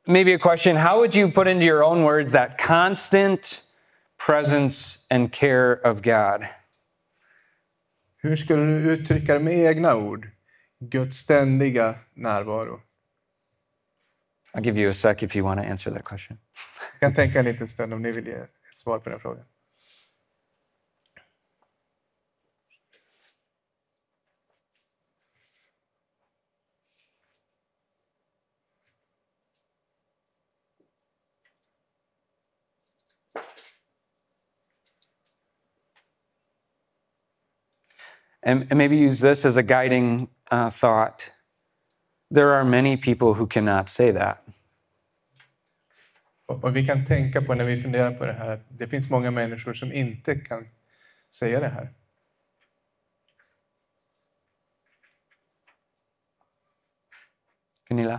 [0.06, 3.62] Maybe a question How would you put into your own words that constant
[4.18, 6.50] presence and care of God?
[8.22, 10.32] Hur skulle du uttrycka det med egna ord?
[10.80, 12.82] Guds ständiga närvaro.
[14.54, 16.38] I'll give you a sec if you want to answer that question.
[17.00, 19.46] Jag kan tänka en liten stund om ni vill ge ett svar på den frågan.
[38.44, 41.32] And, and maybe use this as a guiding uh, thought.
[42.32, 44.44] There are many people who cannot say that.
[46.46, 49.10] Och, och vi kan tänka på när vi funderar på det här att det finns
[49.10, 50.68] många människor som inte kan
[51.30, 51.94] säga det här.
[57.90, 58.14] Gunilla?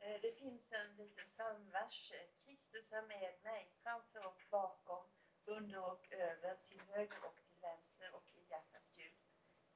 [0.00, 2.12] Eh, Det finns en liten psalmvers.
[2.44, 5.04] Kristus är med mig, framför och bakom,
[5.46, 9.18] under och över, till höger och till vänster och i hjärtats djup.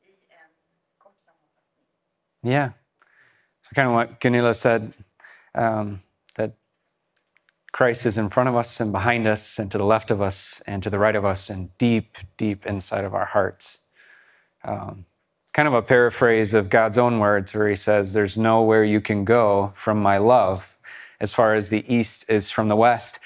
[0.01, 0.13] I
[2.43, 2.71] Yeah.
[3.63, 4.93] So, kind of what Gunilla said
[5.55, 6.01] um,
[6.37, 6.55] that
[7.73, 10.63] Christ is in front of us and behind us and to the left of us
[10.67, 13.79] and to the right of us and deep, deep inside of our hearts.
[14.65, 15.07] Um,
[15.53, 19.25] kind of a paraphrase of God's own words where he says, There's nowhere you can
[19.25, 20.79] go from my love
[21.21, 23.19] as far as the east is from the west.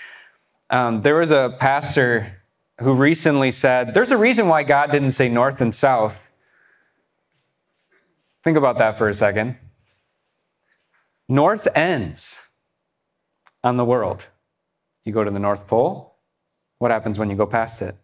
[0.70, 2.42] Um, there was a pastor
[2.80, 6.30] who recently said, There's a reason why God didn't say north and south.
[8.44, 9.56] Think about that for a second.
[11.28, 12.38] North ends
[13.62, 14.26] on the world.
[15.04, 16.12] You go to the North Pole,
[16.78, 17.96] what happens when you go past it?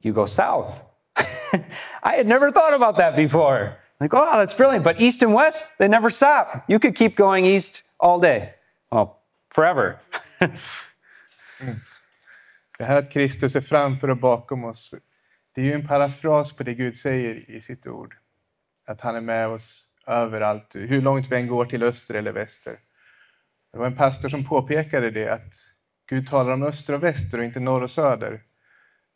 [0.00, 0.82] You go south.
[1.16, 3.76] I had never thought about that before.
[4.00, 4.84] Like, oh, that's brilliant.
[4.84, 6.64] But east and west, they never stop.
[6.68, 8.54] You could keep going east all day.
[8.92, 9.18] Well,
[9.50, 10.00] forever.
[12.78, 14.94] Det här att Kristus är framför och bakom oss,
[15.54, 18.16] det är ju en parafras på det Gud säger i sitt ord.
[18.86, 22.78] Att han är med oss överallt, hur långt vi än går till öster eller väster.
[23.72, 25.54] Det var en pastor som påpekade det, att
[26.08, 28.42] Gud talar om öster och väster och inte norr och söder.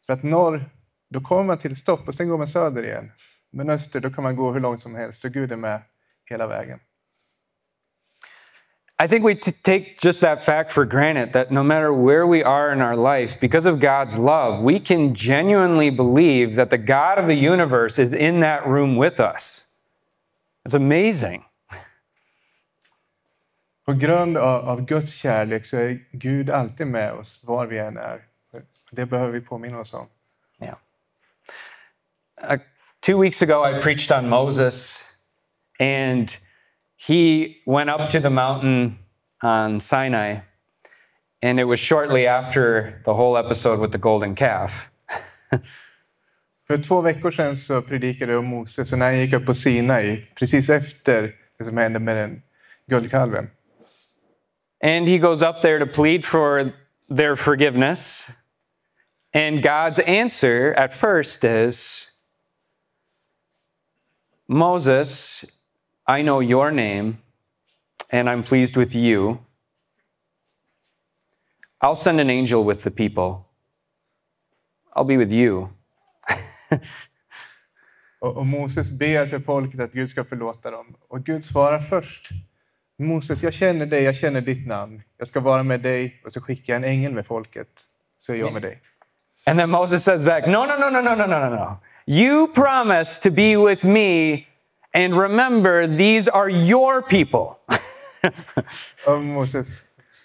[0.07, 0.71] För att norr,
[1.11, 3.13] då kommer man till stopp och sen går man söder igen.
[3.53, 5.83] Men öster, då kan man gå hur långt som helst och Gud är med
[6.31, 6.81] hela vägen.
[9.01, 12.73] I think we take just that fact for granted that no matter where we are
[12.73, 17.29] in our life, because of God's love, we can genuinely believe that the God of
[17.29, 19.67] the universe is in that room with us.
[20.65, 21.45] It's amazing.
[23.87, 27.97] På grund av, av Guds kärlek så är Gud alltid med oss var vi än
[27.97, 28.21] är.
[28.91, 30.07] Det behöver vi påminna oss om.
[30.63, 30.77] Yeah.
[32.43, 32.59] Uh,
[33.01, 35.05] two weeks ago, I preached on Moses,
[35.81, 36.37] and
[36.99, 38.99] he went up to the mountain
[39.41, 40.41] on Sinai,
[41.41, 44.91] and it was shortly after the whole episode with the golden calf.
[46.67, 49.55] För två veckor sedan så predikade jag om Moses och när han gick upp på
[49.55, 52.43] Sinai, precis efter det som hände med den
[52.87, 53.51] guldkalven.
[54.85, 56.73] And he goes up there to plead for
[57.09, 58.31] their forgiveness.
[59.35, 62.11] And God's answer at first is
[64.49, 65.45] Moses,
[66.09, 67.19] I know your name,
[68.11, 69.39] and I'm pleased with you.
[71.81, 73.47] I'll send an angel with the people.
[74.97, 75.69] I'll be with you.
[78.21, 80.97] Och, och Moses ber för folket att Gud ska förlåta dem.
[81.09, 82.29] Och Gud svarar först.
[82.99, 85.03] Moses, jag känner dig, jag känner ditt namn.
[85.19, 87.69] Jag ska vara med dig och så skickar jag en ängel med folket.
[88.19, 88.81] Så är jag med dig.
[89.47, 91.77] And then Moses says back, No, no, no, no, no, no, no, no, no.
[92.07, 94.45] You promised to be with me,
[94.95, 97.57] and remember, these are your people.
[99.07, 99.83] Och Moses,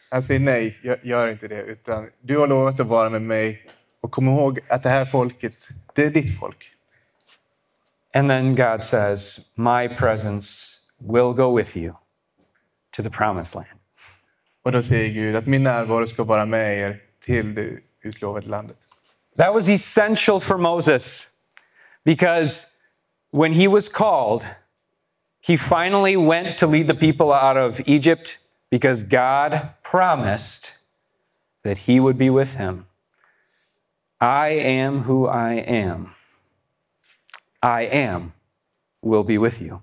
[0.09, 1.61] han säger nej, jag gör inte det.
[1.61, 3.68] Utan du har lovat att vara med mig.
[4.01, 6.72] Och kom ihåg att det här folket, det är ditt folk.
[8.14, 11.93] And then God says, My presence will go with you
[12.95, 13.80] to the promised land.
[14.64, 18.78] Och då säger Gud att min närvaro ska vara med er till det utlovade landet.
[19.38, 21.28] That was essential for Moses
[22.05, 22.68] because
[23.34, 24.45] when he was called,
[25.41, 28.38] he finally went to lead the people out of Egypt
[28.69, 30.73] because God promised
[31.63, 32.86] that he would be with him.
[34.21, 36.13] I am who I am.
[37.61, 38.34] I am
[39.01, 39.81] will be with you.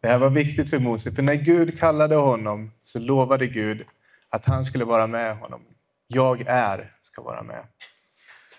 [0.00, 3.86] Det här var viktigt för Mose, för när Gud kallade honom så lovade Gud
[4.30, 5.60] att han skulle vara med honom.
[6.06, 7.66] Jag är ska vara med.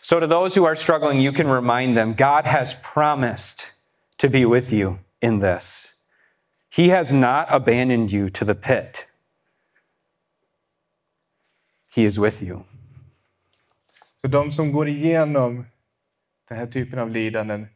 [0.05, 3.71] So, to those who are struggling, you can remind them God has promised
[4.19, 5.95] to be with you in this.
[6.69, 9.07] He has not abandoned you to the pit,
[11.95, 12.63] He is with you.
[14.21, 15.65] Så de som går igenom
[16.49, 17.67] den här typen av lidanden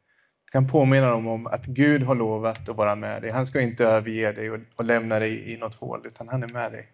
[0.51, 3.31] kan påminna dem om att Gud har lovat att vara med dig.
[3.31, 6.71] Han ska inte överge dig och, lämna dig i något hål, utan han är med
[6.71, 6.87] dig.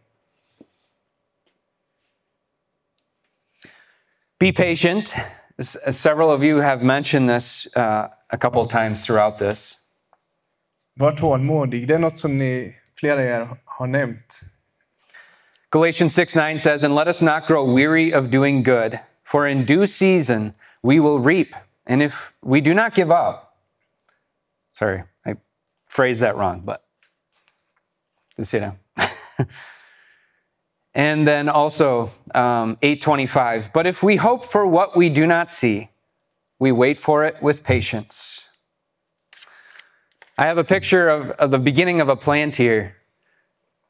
[4.39, 5.15] Be patient.
[5.59, 9.77] S- Several of you have mentioned this uh, a couple of times throughout this.
[10.97, 11.87] Var tålmodig.
[11.87, 14.41] Det är något som ni, flera av er har nämnt.
[15.71, 19.65] Galatians 6 9 says, And let us not grow weary of doing good, for in
[19.65, 21.53] due season we will reap.
[21.87, 23.57] And if we do not give up,
[24.71, 25.35] sorry, I
[25.87, 26.81] phrased that wrong, but
[28.37, 28.75] you see that.
[30.95, 35.89] and then also um, 825, but if we hope for what we do not see,
[36.57, 38.45] we wait for it with patience.
[40.37, 42.95] I have a picture of, of the beginning of a plant here.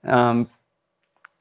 [0.03, 0.49] Um,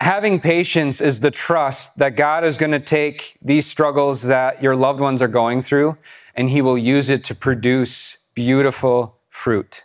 [0.00, 4.76] having patience is the trust that God is going to take these struggles that your
[4.76, 5.96] loved ones are going through
[6.34, 9.84] and he will use it to produce beautiful fruit.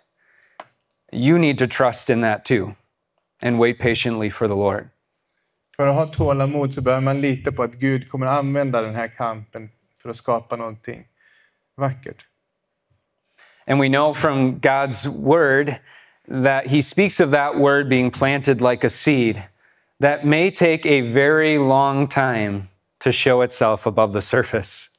[1.11, 2.75] You need to trust in that too
[3.41, 4.89] and wait patiently for the Lord.
[5.79, 8.95] För att ha tålamod så behöver man lita på att Gud kommer att använda den
[8.95, 9.69] här kampen
[10.01, 11.03] för att skapa någonting
[11.77, 12.25] vackert.
[13.67, 15.75] And we know from God's word
[16.43, 19.41] that he speaks of that word being planted like a seed
[20.01, 22.63] that may take a very long time
[23.03, 24.89] to show itself above the surface.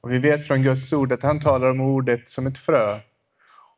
[0.00, 3.00] Och vi vet från Guds ord att han talar om ordet som ett frö.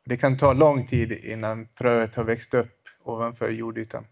[0.05, 4.05] Det kan ta lång tid innan fröet har växt upp ovanför jordytan.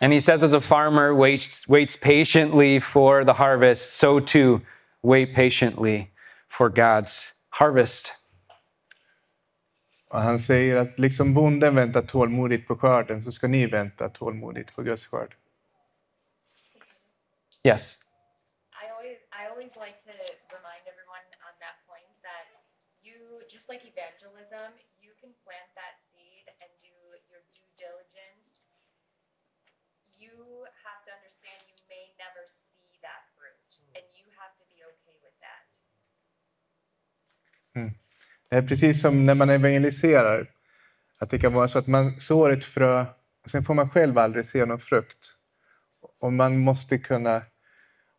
[0.00, 4.62] And he says, as a farmer waits, waits patiently for the harvest, so too
[5.02, 6.10] wait patiently
[6.48, 8.14] for God's harvest.
[10.08, 14.74] Och han säger att liksom bonden väntar tålmodigt på skörden så ska ni vänta tålmodigt
[14.74, 15.34] på Guds skörd.
[17.62, 17.98] Yes.
[18.82, 20.12] I always I always like to
[20.56, 22.46] remind everyone on that point that
[23.06, 24.70] you just like evangelism,
[25.04, 26.96] you can plant that seed and do
[27.30, 28.48] your due diligence.
[30.18, 32.42] You have to understand you may never
[32.72, 35.68] see that fruit and you have to be okay with that.
[37.76, 37.90] Mm.
[38.50, 40.46] Det är precis som när man evangeliserar.
[41.20, 43.04] Att det kan vara så att man sår ett frö
[43.44, 45.34] och sen får man själv aldrig se någon frukt.
[46.20, 47.42] Och man måste kunna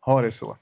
[0.00, 0.56] ha det så.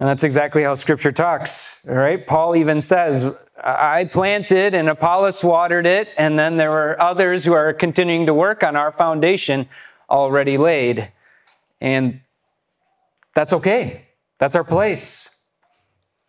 [0.00, 2.24] And that's exactly how scripture talks, right?
[2.26, 3.24] Paul even says,
[3.64, 8.34] I planted and Apollos watered it, and then there were others who are continuing to
[8.34, 9.68] work on our foundation
[10.08, 11.08] already laid.
[11.80, 12.20] And
[13.34, 14.02] that's okay.
[14.38, 15.28] That's our place.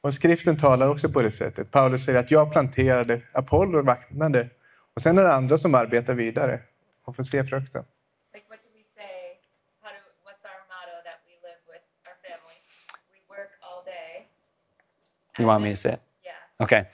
[0.01, 1.71] Och skriften talar också på det sättet.
[1.71, 4.49] Paulus säger att jag planterade, Apollo vaktnade
[4.93, 6.59] och sen är det andra som arbetar vidare
[7.05, 7.85] och får se frukten.
[8.33, 9.37] Like what do we say?
[9.81, 12.57] How do what's our motto that we live with our family?
[13.13, 14.27] We work all day.
[15.39, 16.01] You want me to say it?
[16.23, 16.63] Yeah.
[16.65, 16.85] Okay.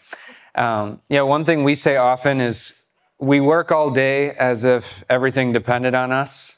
[0.56, 2.74] Um, yeah, one thing we say often is
[3.20, 6.58] we work all day as if everything depended on us.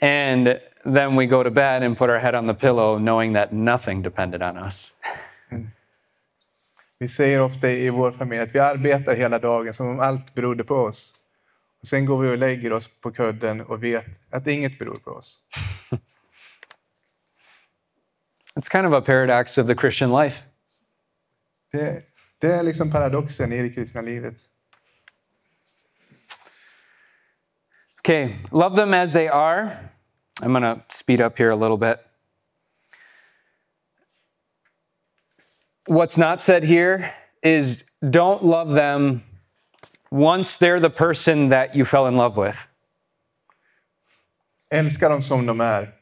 [0.00, 3.52] And then we go to bed and put our head on the pillow knowing that
[3.52, 4.92] nothing depended on us.
[6.98, 10.64] Vi säger ofta i vår familj att vi arbetar hela dagen som om allt berodde
[10.64, 11.14] på oss.
[11.80, 15.10] Och sen går vi och lägger oss på kudden och vet att inget beror på
[15.10, 15.38] oss.
[18.54, 20.42] It's kind of a paradox of the Christian life.
[21.72, 22.02] Det,
[22.38, 24.36] det är liksom paradoxen i det kristna livet.
[27.98, 29.76] Okay, love them as they are.
[30.42, 31.98] I'm going to speed up here a little bit.
[35.86, 37.12] What's not said here
[37.42, 39.22] is don't love them
[40.10, 42.68] once they're the person that you fell in love with.
[44.70, 45.92] Älska dem som de är.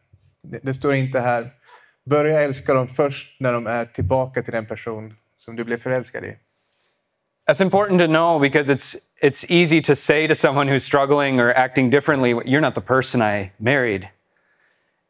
[0.42, 1.50] Det, det står inte här.
[2.04, 6.24] Börja älska dem först när de är tillbaka till den person som du blev förälskad
[6.24, 6.36] i.
[7.48, 11.52] That's important to know because it's it's easy to say to someone who's struggling or
[11.52, 14.08] acting differently, you're not the person I married.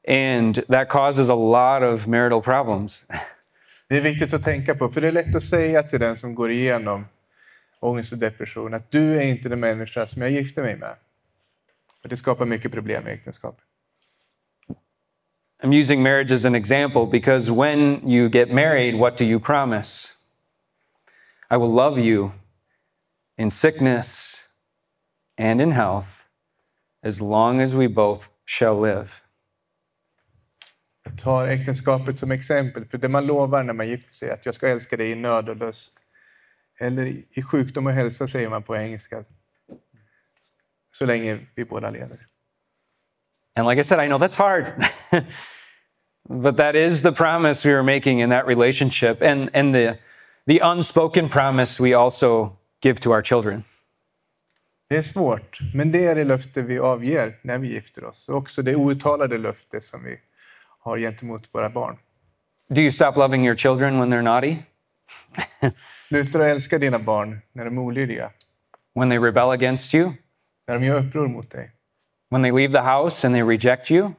[0.08, 3.06] And that causes a lot of marital problems.
[3.88, 6.34] Det är viktigt att tänka på, för det är lätt att säga till den som
[6.34, 7.06] går igenom
[7.80, 10.94] ångest och depression att du är inte den människa som jag gifte mig med.
[12.02, 13.64] Och det skapar mycket problem i äktenskapet.
[15.62, 20.08] I'm using marriage as an example because when you get married, what do you promise?
[21.50, 22.30] I will love you
[23.36, 24.36] in sickness
[25.36, 26.26] and in health
[27.02, 29.22] as long as we both shall live.
[31.08, 34.46] Jag tar äktenskapet som exempel, för det man lovar när man gifter sig är att
[34.46, 35.92] jag ska älska dig i nöd och lust.
[36.80, 37.06] Eller
[37.38, 39.24] i sjukdom och hälsa säger man på engelska.
[40.92, 42.26] Så länge vi båda lever.
[43.56, 44.64] And like I said, I know that's hard.
[46.42, 49.98] but that is the promise we are making in that relationship and, and the,
[50.46, 53.64] the unspoken promise we also give to our children.
[54.88, 58.28] Det är svårt, men det är det löfte vi avger när vi gifter oss.
[58.28, 60.18] Och också det outtalade löfte som vi
[60.88, 61.98] har gentemot våra barn.
[62.68, 64.56] Do you stop loving your children when they're naughty?
[66.08, 68.30] Sluta att älska dina barn när de är olydiga,
[68.94, 70.12] When they rebel against you?
[70.66, 71.70] när de gör uppror mot dig,
[72.30, 74.10] When they leave the house and they reject you?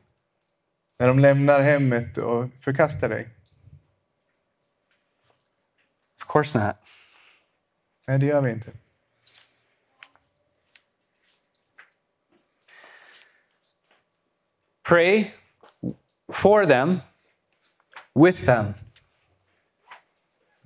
[1.00, 3.28] när de lämnar hemmet och förkastar dig.
[6.22, 6.76] Of course not.
[8.08, 8.72] Nej, det gör vi inte.
[14.84, 15.32] Pray
[16.32, 17.02] for them,
[18.14, 18.76] with them.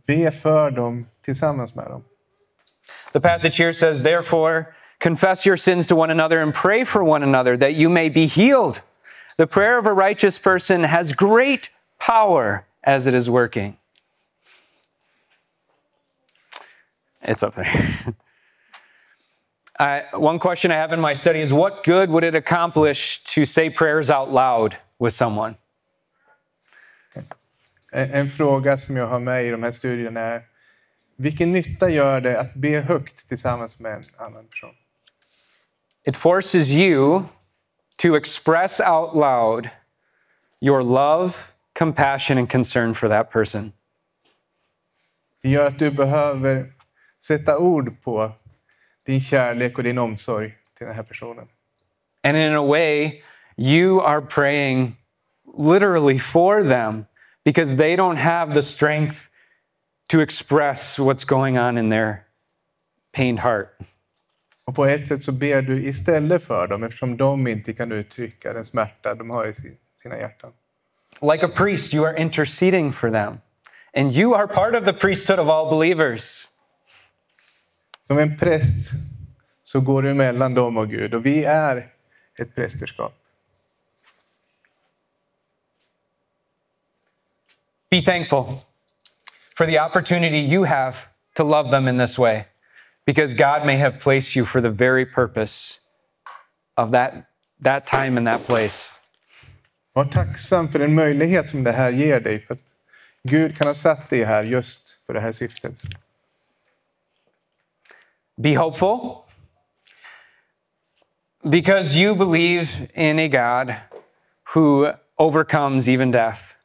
[0.06, 2.04] Be för dem tillsammans med dem.
[3.14, 7.24] The passage here says, Therefore, Confess your sins to one another and pray for one
[7.24, 8.80] another that you may be healed.
[9.36, 13.76] The prayer of a righteous person has great power as it is working.
[17.22, 18.16] It's up there.
[19.84, 23.46] I, one question I have in my study is what good would it accomplish to
[23.46, 25.56] say prayers out loud with someone?
[27.92, 30.42] En en fråga som jag har med i de här studierna är
[31.16, 34.76] vilken nytta gör det att be högt tillsammans med en annan person?
[36.06, 37.24] It forces you
[37.98, 39.70] to express out loud
[40.62, 41.34] your love,
[41.80, 43.74] compassion, and concern for that person.
[45.42, 46.74] Det gör att du behöver
[47.20, 48.32] sätta ord på
[49.06, 51.48] din kärlek och din omsorg till den här personen.
[52.24, 53.22] And in a way,
[53.58, 54.96] you are praying
[55.58, 57.06] literally for them
[57.46, 59.20] because they don't have the strength
[60.10, 62.24] to express what's going on in their
[63.18, 63.78] pained heart.
[64.66, 68.54] Och på ett sätt så ber du istället för dem eftersom de inte kan uttrycka
[68.54, 70.52] den smärta de har i sin- sina hjärtan.
[71.22, 73.38] Like a priest, you are interceding for them.
[73.94, 76.48] And you are part of the priesthood of all believers.
[78.08, 78.92] Som en präst
[79.64, 81.88] så går du mellan dem och Gud och vi är
[82.40, 83.14] ett prästerskap.
[87.90, 88.60] Be thankful
[89.56, 90.98] for the opportunity you have
[91.36, 92.46] to love them in this way
[93.06, 95.80] because God may have placed you for the very purpose
[96.76, 97.14] of that,
[97.64, 98.94] that time and that place.
[99.94, 102.76] Var tacksam för den möjlighet som det här ger dig för att
[103.24, 105.82] Gud kan ha satt dig här just för det här syftet.
[108.42, 109.26] Be hopeful
[111.50, 113.76] because you believe in a God
[114.54, 116.56] who overcomes even death.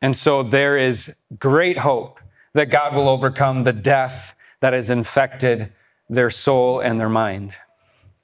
[0.00, 2.20] And so there is great hope
[2.54, 5.72] that God will overcome the death that has infected
[6.08, 7.52] their soul and their mind.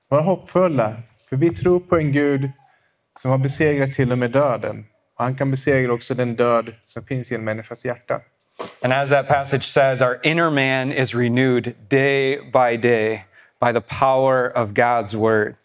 [0.08, 0.96] Var hoppfulla,
[1.28, 2.50] för vi tror på en Gud
[3.20, 4.86] som har besegrat till och med döden.
[5.18, 8.20] Och han kan besegra också den död som finns i en människas hjärta.
[8.82, 13.24] And as that passage says, our inner man is renewed day by day
[13.58, 15.56] by the power of God's word.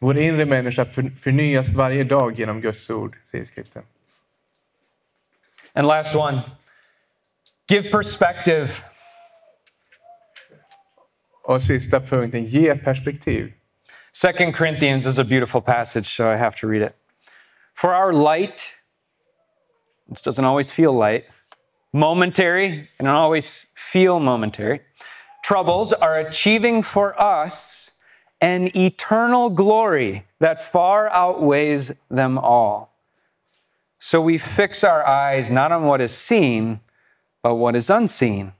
[0.00, 3.82] Vår inre människa förnyas varje dag genom Guds ord, säger skriften.
[5.74, 6.42] And last one
[7.68, 8.82] give perspective.
[11.44, 13.52] Och sista punkten, ge perspektiv.
[14.12, 16.94] Second Corinthians is a beautiful passage, so I have to read it.
[17.74, 18.76] For our light,
[20.06, 21.24] which doesn't always feel light,
[21.92, 24.80] momentary, and always feel momentary,
[25.44, 27.90] troubles are achieving for us
[28.40, 32.92] an eternal glory that far outweighs them all.
[34.00, 36.80] So we fix our eyes not on what is seen,
[37.42, 38.52] but what is unseen.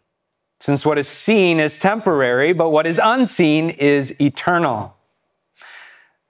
[0.61, 4.95] Since what is seen is temporary, but what is unseen is eternal.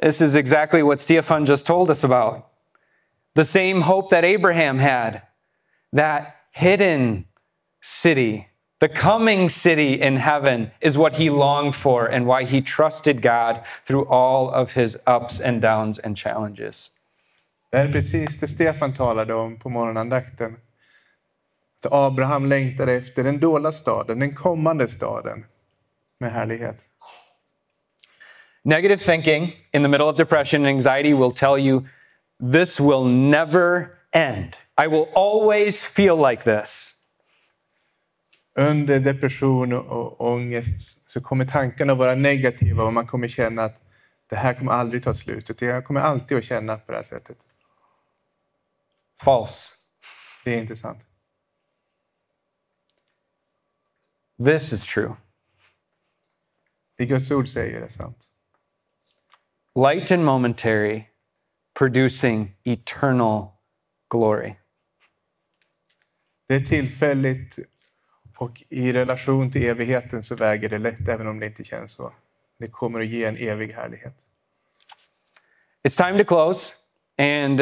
[0.00, 2.48] This is exactly what Stefan just told us about.
[3.34, 5.22] The same hope that Abraham had,
[5.92, 7.24] that hidden
[7.80, 8.48] city,
[8.78, 13.62] the coming city in heaven, is what he longed for and why he trusted God
[13.86, 16.90] through all of his ups and downs and challenges.
[17.70, 20.56] Det är precis det Stefan talade om på morgonandakten.
[21.84, 25.44] Att Abraham längtade efter den dolda staden, den kommande staden
[26.18, 26.76] med härlighet.
[28.64, 31.84] Negative thinking in the middle of depression and anxiety will tell you
[32.52, 34.56] this will never end.
[34.84, 36.94] I will always feel like this.
[38.56, 43.82] Under depression och ångest så kommer tankarna vara negativa och man kommer känna att
[44.26, 45.50] det här kommer aldrig ta slut.
[45.50, 47.36] Utan jag kommer alltid att känna på det här sättet.
[49.20, 49.72] False.
[50.44, 51.06] Det är inte sant.
[54.44, 55.16] This is true.
[56.96, 58.28] Det Guds ord säger är sant.
[59.74, 61.08] light and momentary,
[61.74, 63.52] producing eternal
[64.10, 64.56] glory.
[66.52, 67.58] Det är tillfälligt
[68.36, 72.12] och i relation till evigheten så väger det lätt även om det inte känns så.
[72.58, 74.14] Det kommer att ge en evig härlighet.
[75.88, 76.74] It's time to close,
[77.18, 77.60] and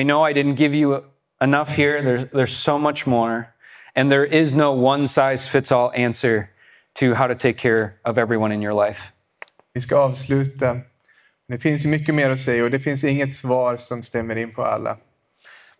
[0.00, 1.02] I know I didn't give you
[1.40, 2.02] enough here.
[2.02, 3.44] There's, there's so much more,
[3.94, 6.48] and there is no one size fits all answer
[6.94, 9.12] to how to take care of everyone in your life.
[9.72, 10.80] Vi ska avsluta.
[11.48, 14.62] Det finns mycket mer att säga och det finns inget svar som stämmer in på
[14.62, 14.96] alla.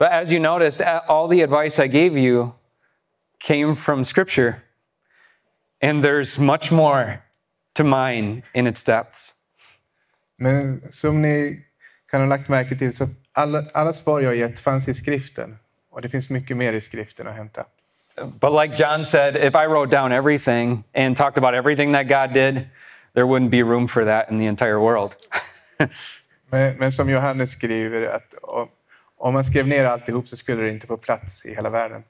[0.00, 2.54] But as you noticed, all the advice I gave you
[3.38, 4.62] came from Scripture,
[5.82, 7.22] and there's much more
[7.74, 9.34] to mine in its depths.
[10.38, 11.64] Men som ni
[12.10, 15.58] kan ha lagt märke till så alla, alla svar jag gett fanns i skriften.
[15.90, 17.64] Och det finns mycket mer i skriften att hämta.
[18.40, 22.32] But like John said, if I wrote down everything and talked about everything that God
[22.34, 22.68] did,
[23.14, 25.16] there wouldn't be room for that in the entire world.
[26.52, 28.34] Men, men som Johannes skriver, att
[29.20, 32.04] om, man skrev ner alltihop så skulle det inte få plats i hela världen.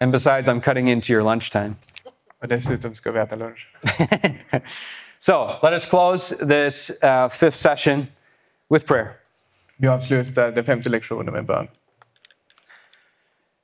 [0.00, 1.74] and besides, I'm cutting into your lunchtime.
[2.42, 3.68] Och dessutom ska vi äta lunch.
[5.18, 8.08] So let us close this uh, fifth session
[8.68, 9.16] with prayer.
[9.76, 11.68] Vi avslutar den femte lektionen med bön.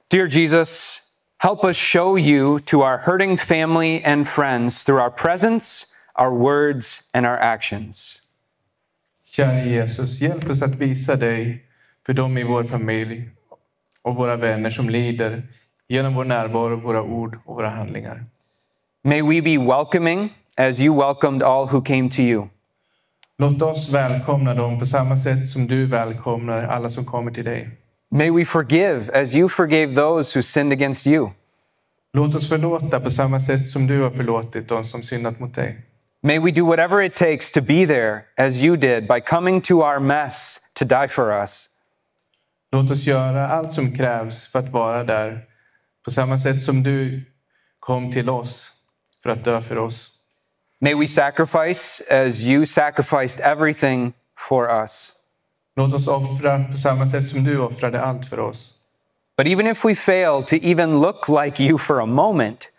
[0.08, 1.02] Dear Jesus,
[1.38, 7.02] help us show you to our hurting family and friends through our presence, our words,
[7.12, 8.18] and our actions.
[9.26, 11.64] Kära Jesus, hjälp oss att visa dig
[12.06, 12.68] för dem i vår mm.
[12.68, 13.28] familj
[14.02, 15.42] och våra vänner som lider
[15.88, 18.24] genom vår närvaro, våra ord och våra handlingar.
[19.04, 22.48] May we be welcoming as you welcomed all who came to you.
[23.38, 27.68] Låt oss välkomna dem på samma sätt som du välkomnar alla som kommer till dig.
[28.10, 31.30] May we forgive as you forgave those who sinned against you.
[32.12, 35.78] Låt oss förlåta på samma sätt som du har förlåtit dem som syndat mot dig.
[36.22, 39.74] May we do whatever it takes to be there as you did by coming to
[39.74, 41.69] our mess to die for us.
[42.72, 45.44] Låt oss göra allt som krävs för att vara där
[46.04, 47.22] på samma sätt som du
[47.80, 48.72] kom till oss
[49.22, 50.10] för att dö för oss.
[50.80, 55.12] May we sacrifice as you sacrificed everything for us.
[55.76, 58.74] Låt oss offra på samma sätt som du offrade allt för oss.
[59.36, 62.70] But even if we fail to even look like you for a moment,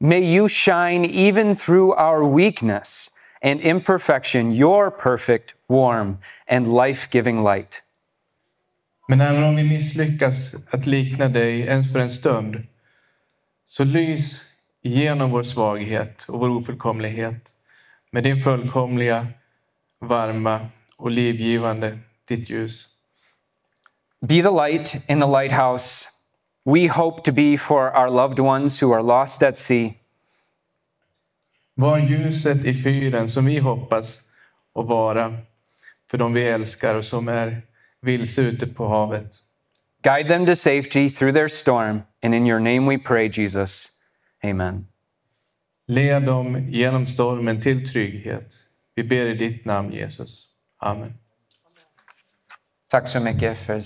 [0.00, 3.10] may you shine even through our weakness
[3.42, 7.82] and imperfection, your perfect, warm, and life giving light.
[9.10, 12.66] Men även om vi misslyckas att likna dig ens för en stund,
[13.66, 14.42] så lys
[14.82, 17.50] genom vår svaghet och vår ofullkomlighet
[18.10, 19.26] med din fullkomliga,
[20.00, 20.60] varma
[20.96, 21.98] och livgivande,
[22.28, 22.88] ditt ljus.
[24.20, 26.08] Be the light in the lighthouse
[26.64, 29.90] we hope to be for our loved ones who are lost at sea.
[31.74, 34.22] Var ljuset i fyren som vi hoppas
[34.74, 35.36] att vara
[36.10, 37.69] för de vi älskar och som är
[38.02, 39.42] vilse ute på havet.
[40.02, 43.90] Guide them to safety through their storm, and in your name we pray, Jesus.
[44.44, 44.86] Amen.
[45.88, 48.64] Led dem genom stormen till trygghet.
[48.94, 50.46] Vi ber i ditt namn, Jesus.
[50.78, 51.14] Amen.
[52.88, 53.82] Tack så mycket för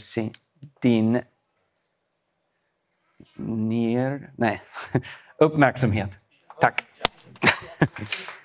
[0.81, 1.23] din
[3.37, 4.31] ner...
[4.37, 4.63] Nej,
[5.39, 6.11] uppmärksamhet.
[6.61, 6.85] Tack.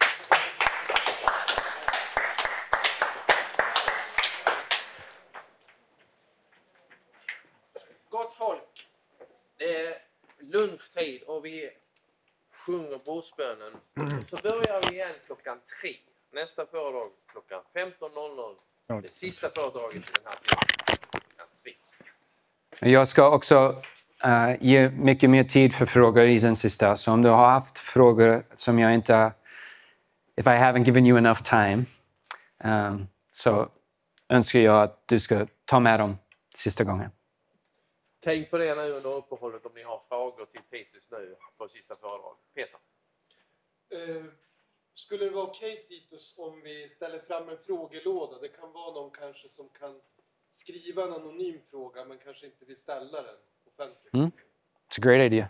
[8.10, 8.88] Gott folk,
[9.58, 9.94] det är
[10.60, 11.70] lunchtid och vi
[12.66, 13.72] sjunger bordsbönen.
[14.30, 15.96] Så börjar vi igen klockan tre.
[16.34, 19.02] Nästa föredrag klockan 15.00.
[19.02, 22.92] Det sista föredraget i den här serien klockan tre.
[22.92, 23.82] Jag ska också
[24.24, 26.96] eh, ge mycket mer tid för frågor i den sista.
[26.96, 29.32] Så om du har haft frågor som jag inte...
[30.36, 31.86] If I haven't given you enough time,
[32.64, 33.70] um, så
[34.30, 36.18] önskar jag att du ska ta med dem
[36.56, 37.12] sista gången.
[38.20, 41.96] Tänk på det nu under uppehållet om ni har frågor till Titus nu på sista
[41.96, 42.38] föredrag.
[42.54, 42.80] Peter?
[43.90, 44.26] Eh,
[44.94, 48.40] skulle det vara okej Titus om vi ställer fram en frågelåda?
[48.40, 50.02] Det kan vara någon kanske som kan
[50.50, 54.14] skriva en anonym fråga men kanske inte vill ställa den offentligt.
[54.14, 54.32] Mm.
[54.90, 55.50] It's a great idea.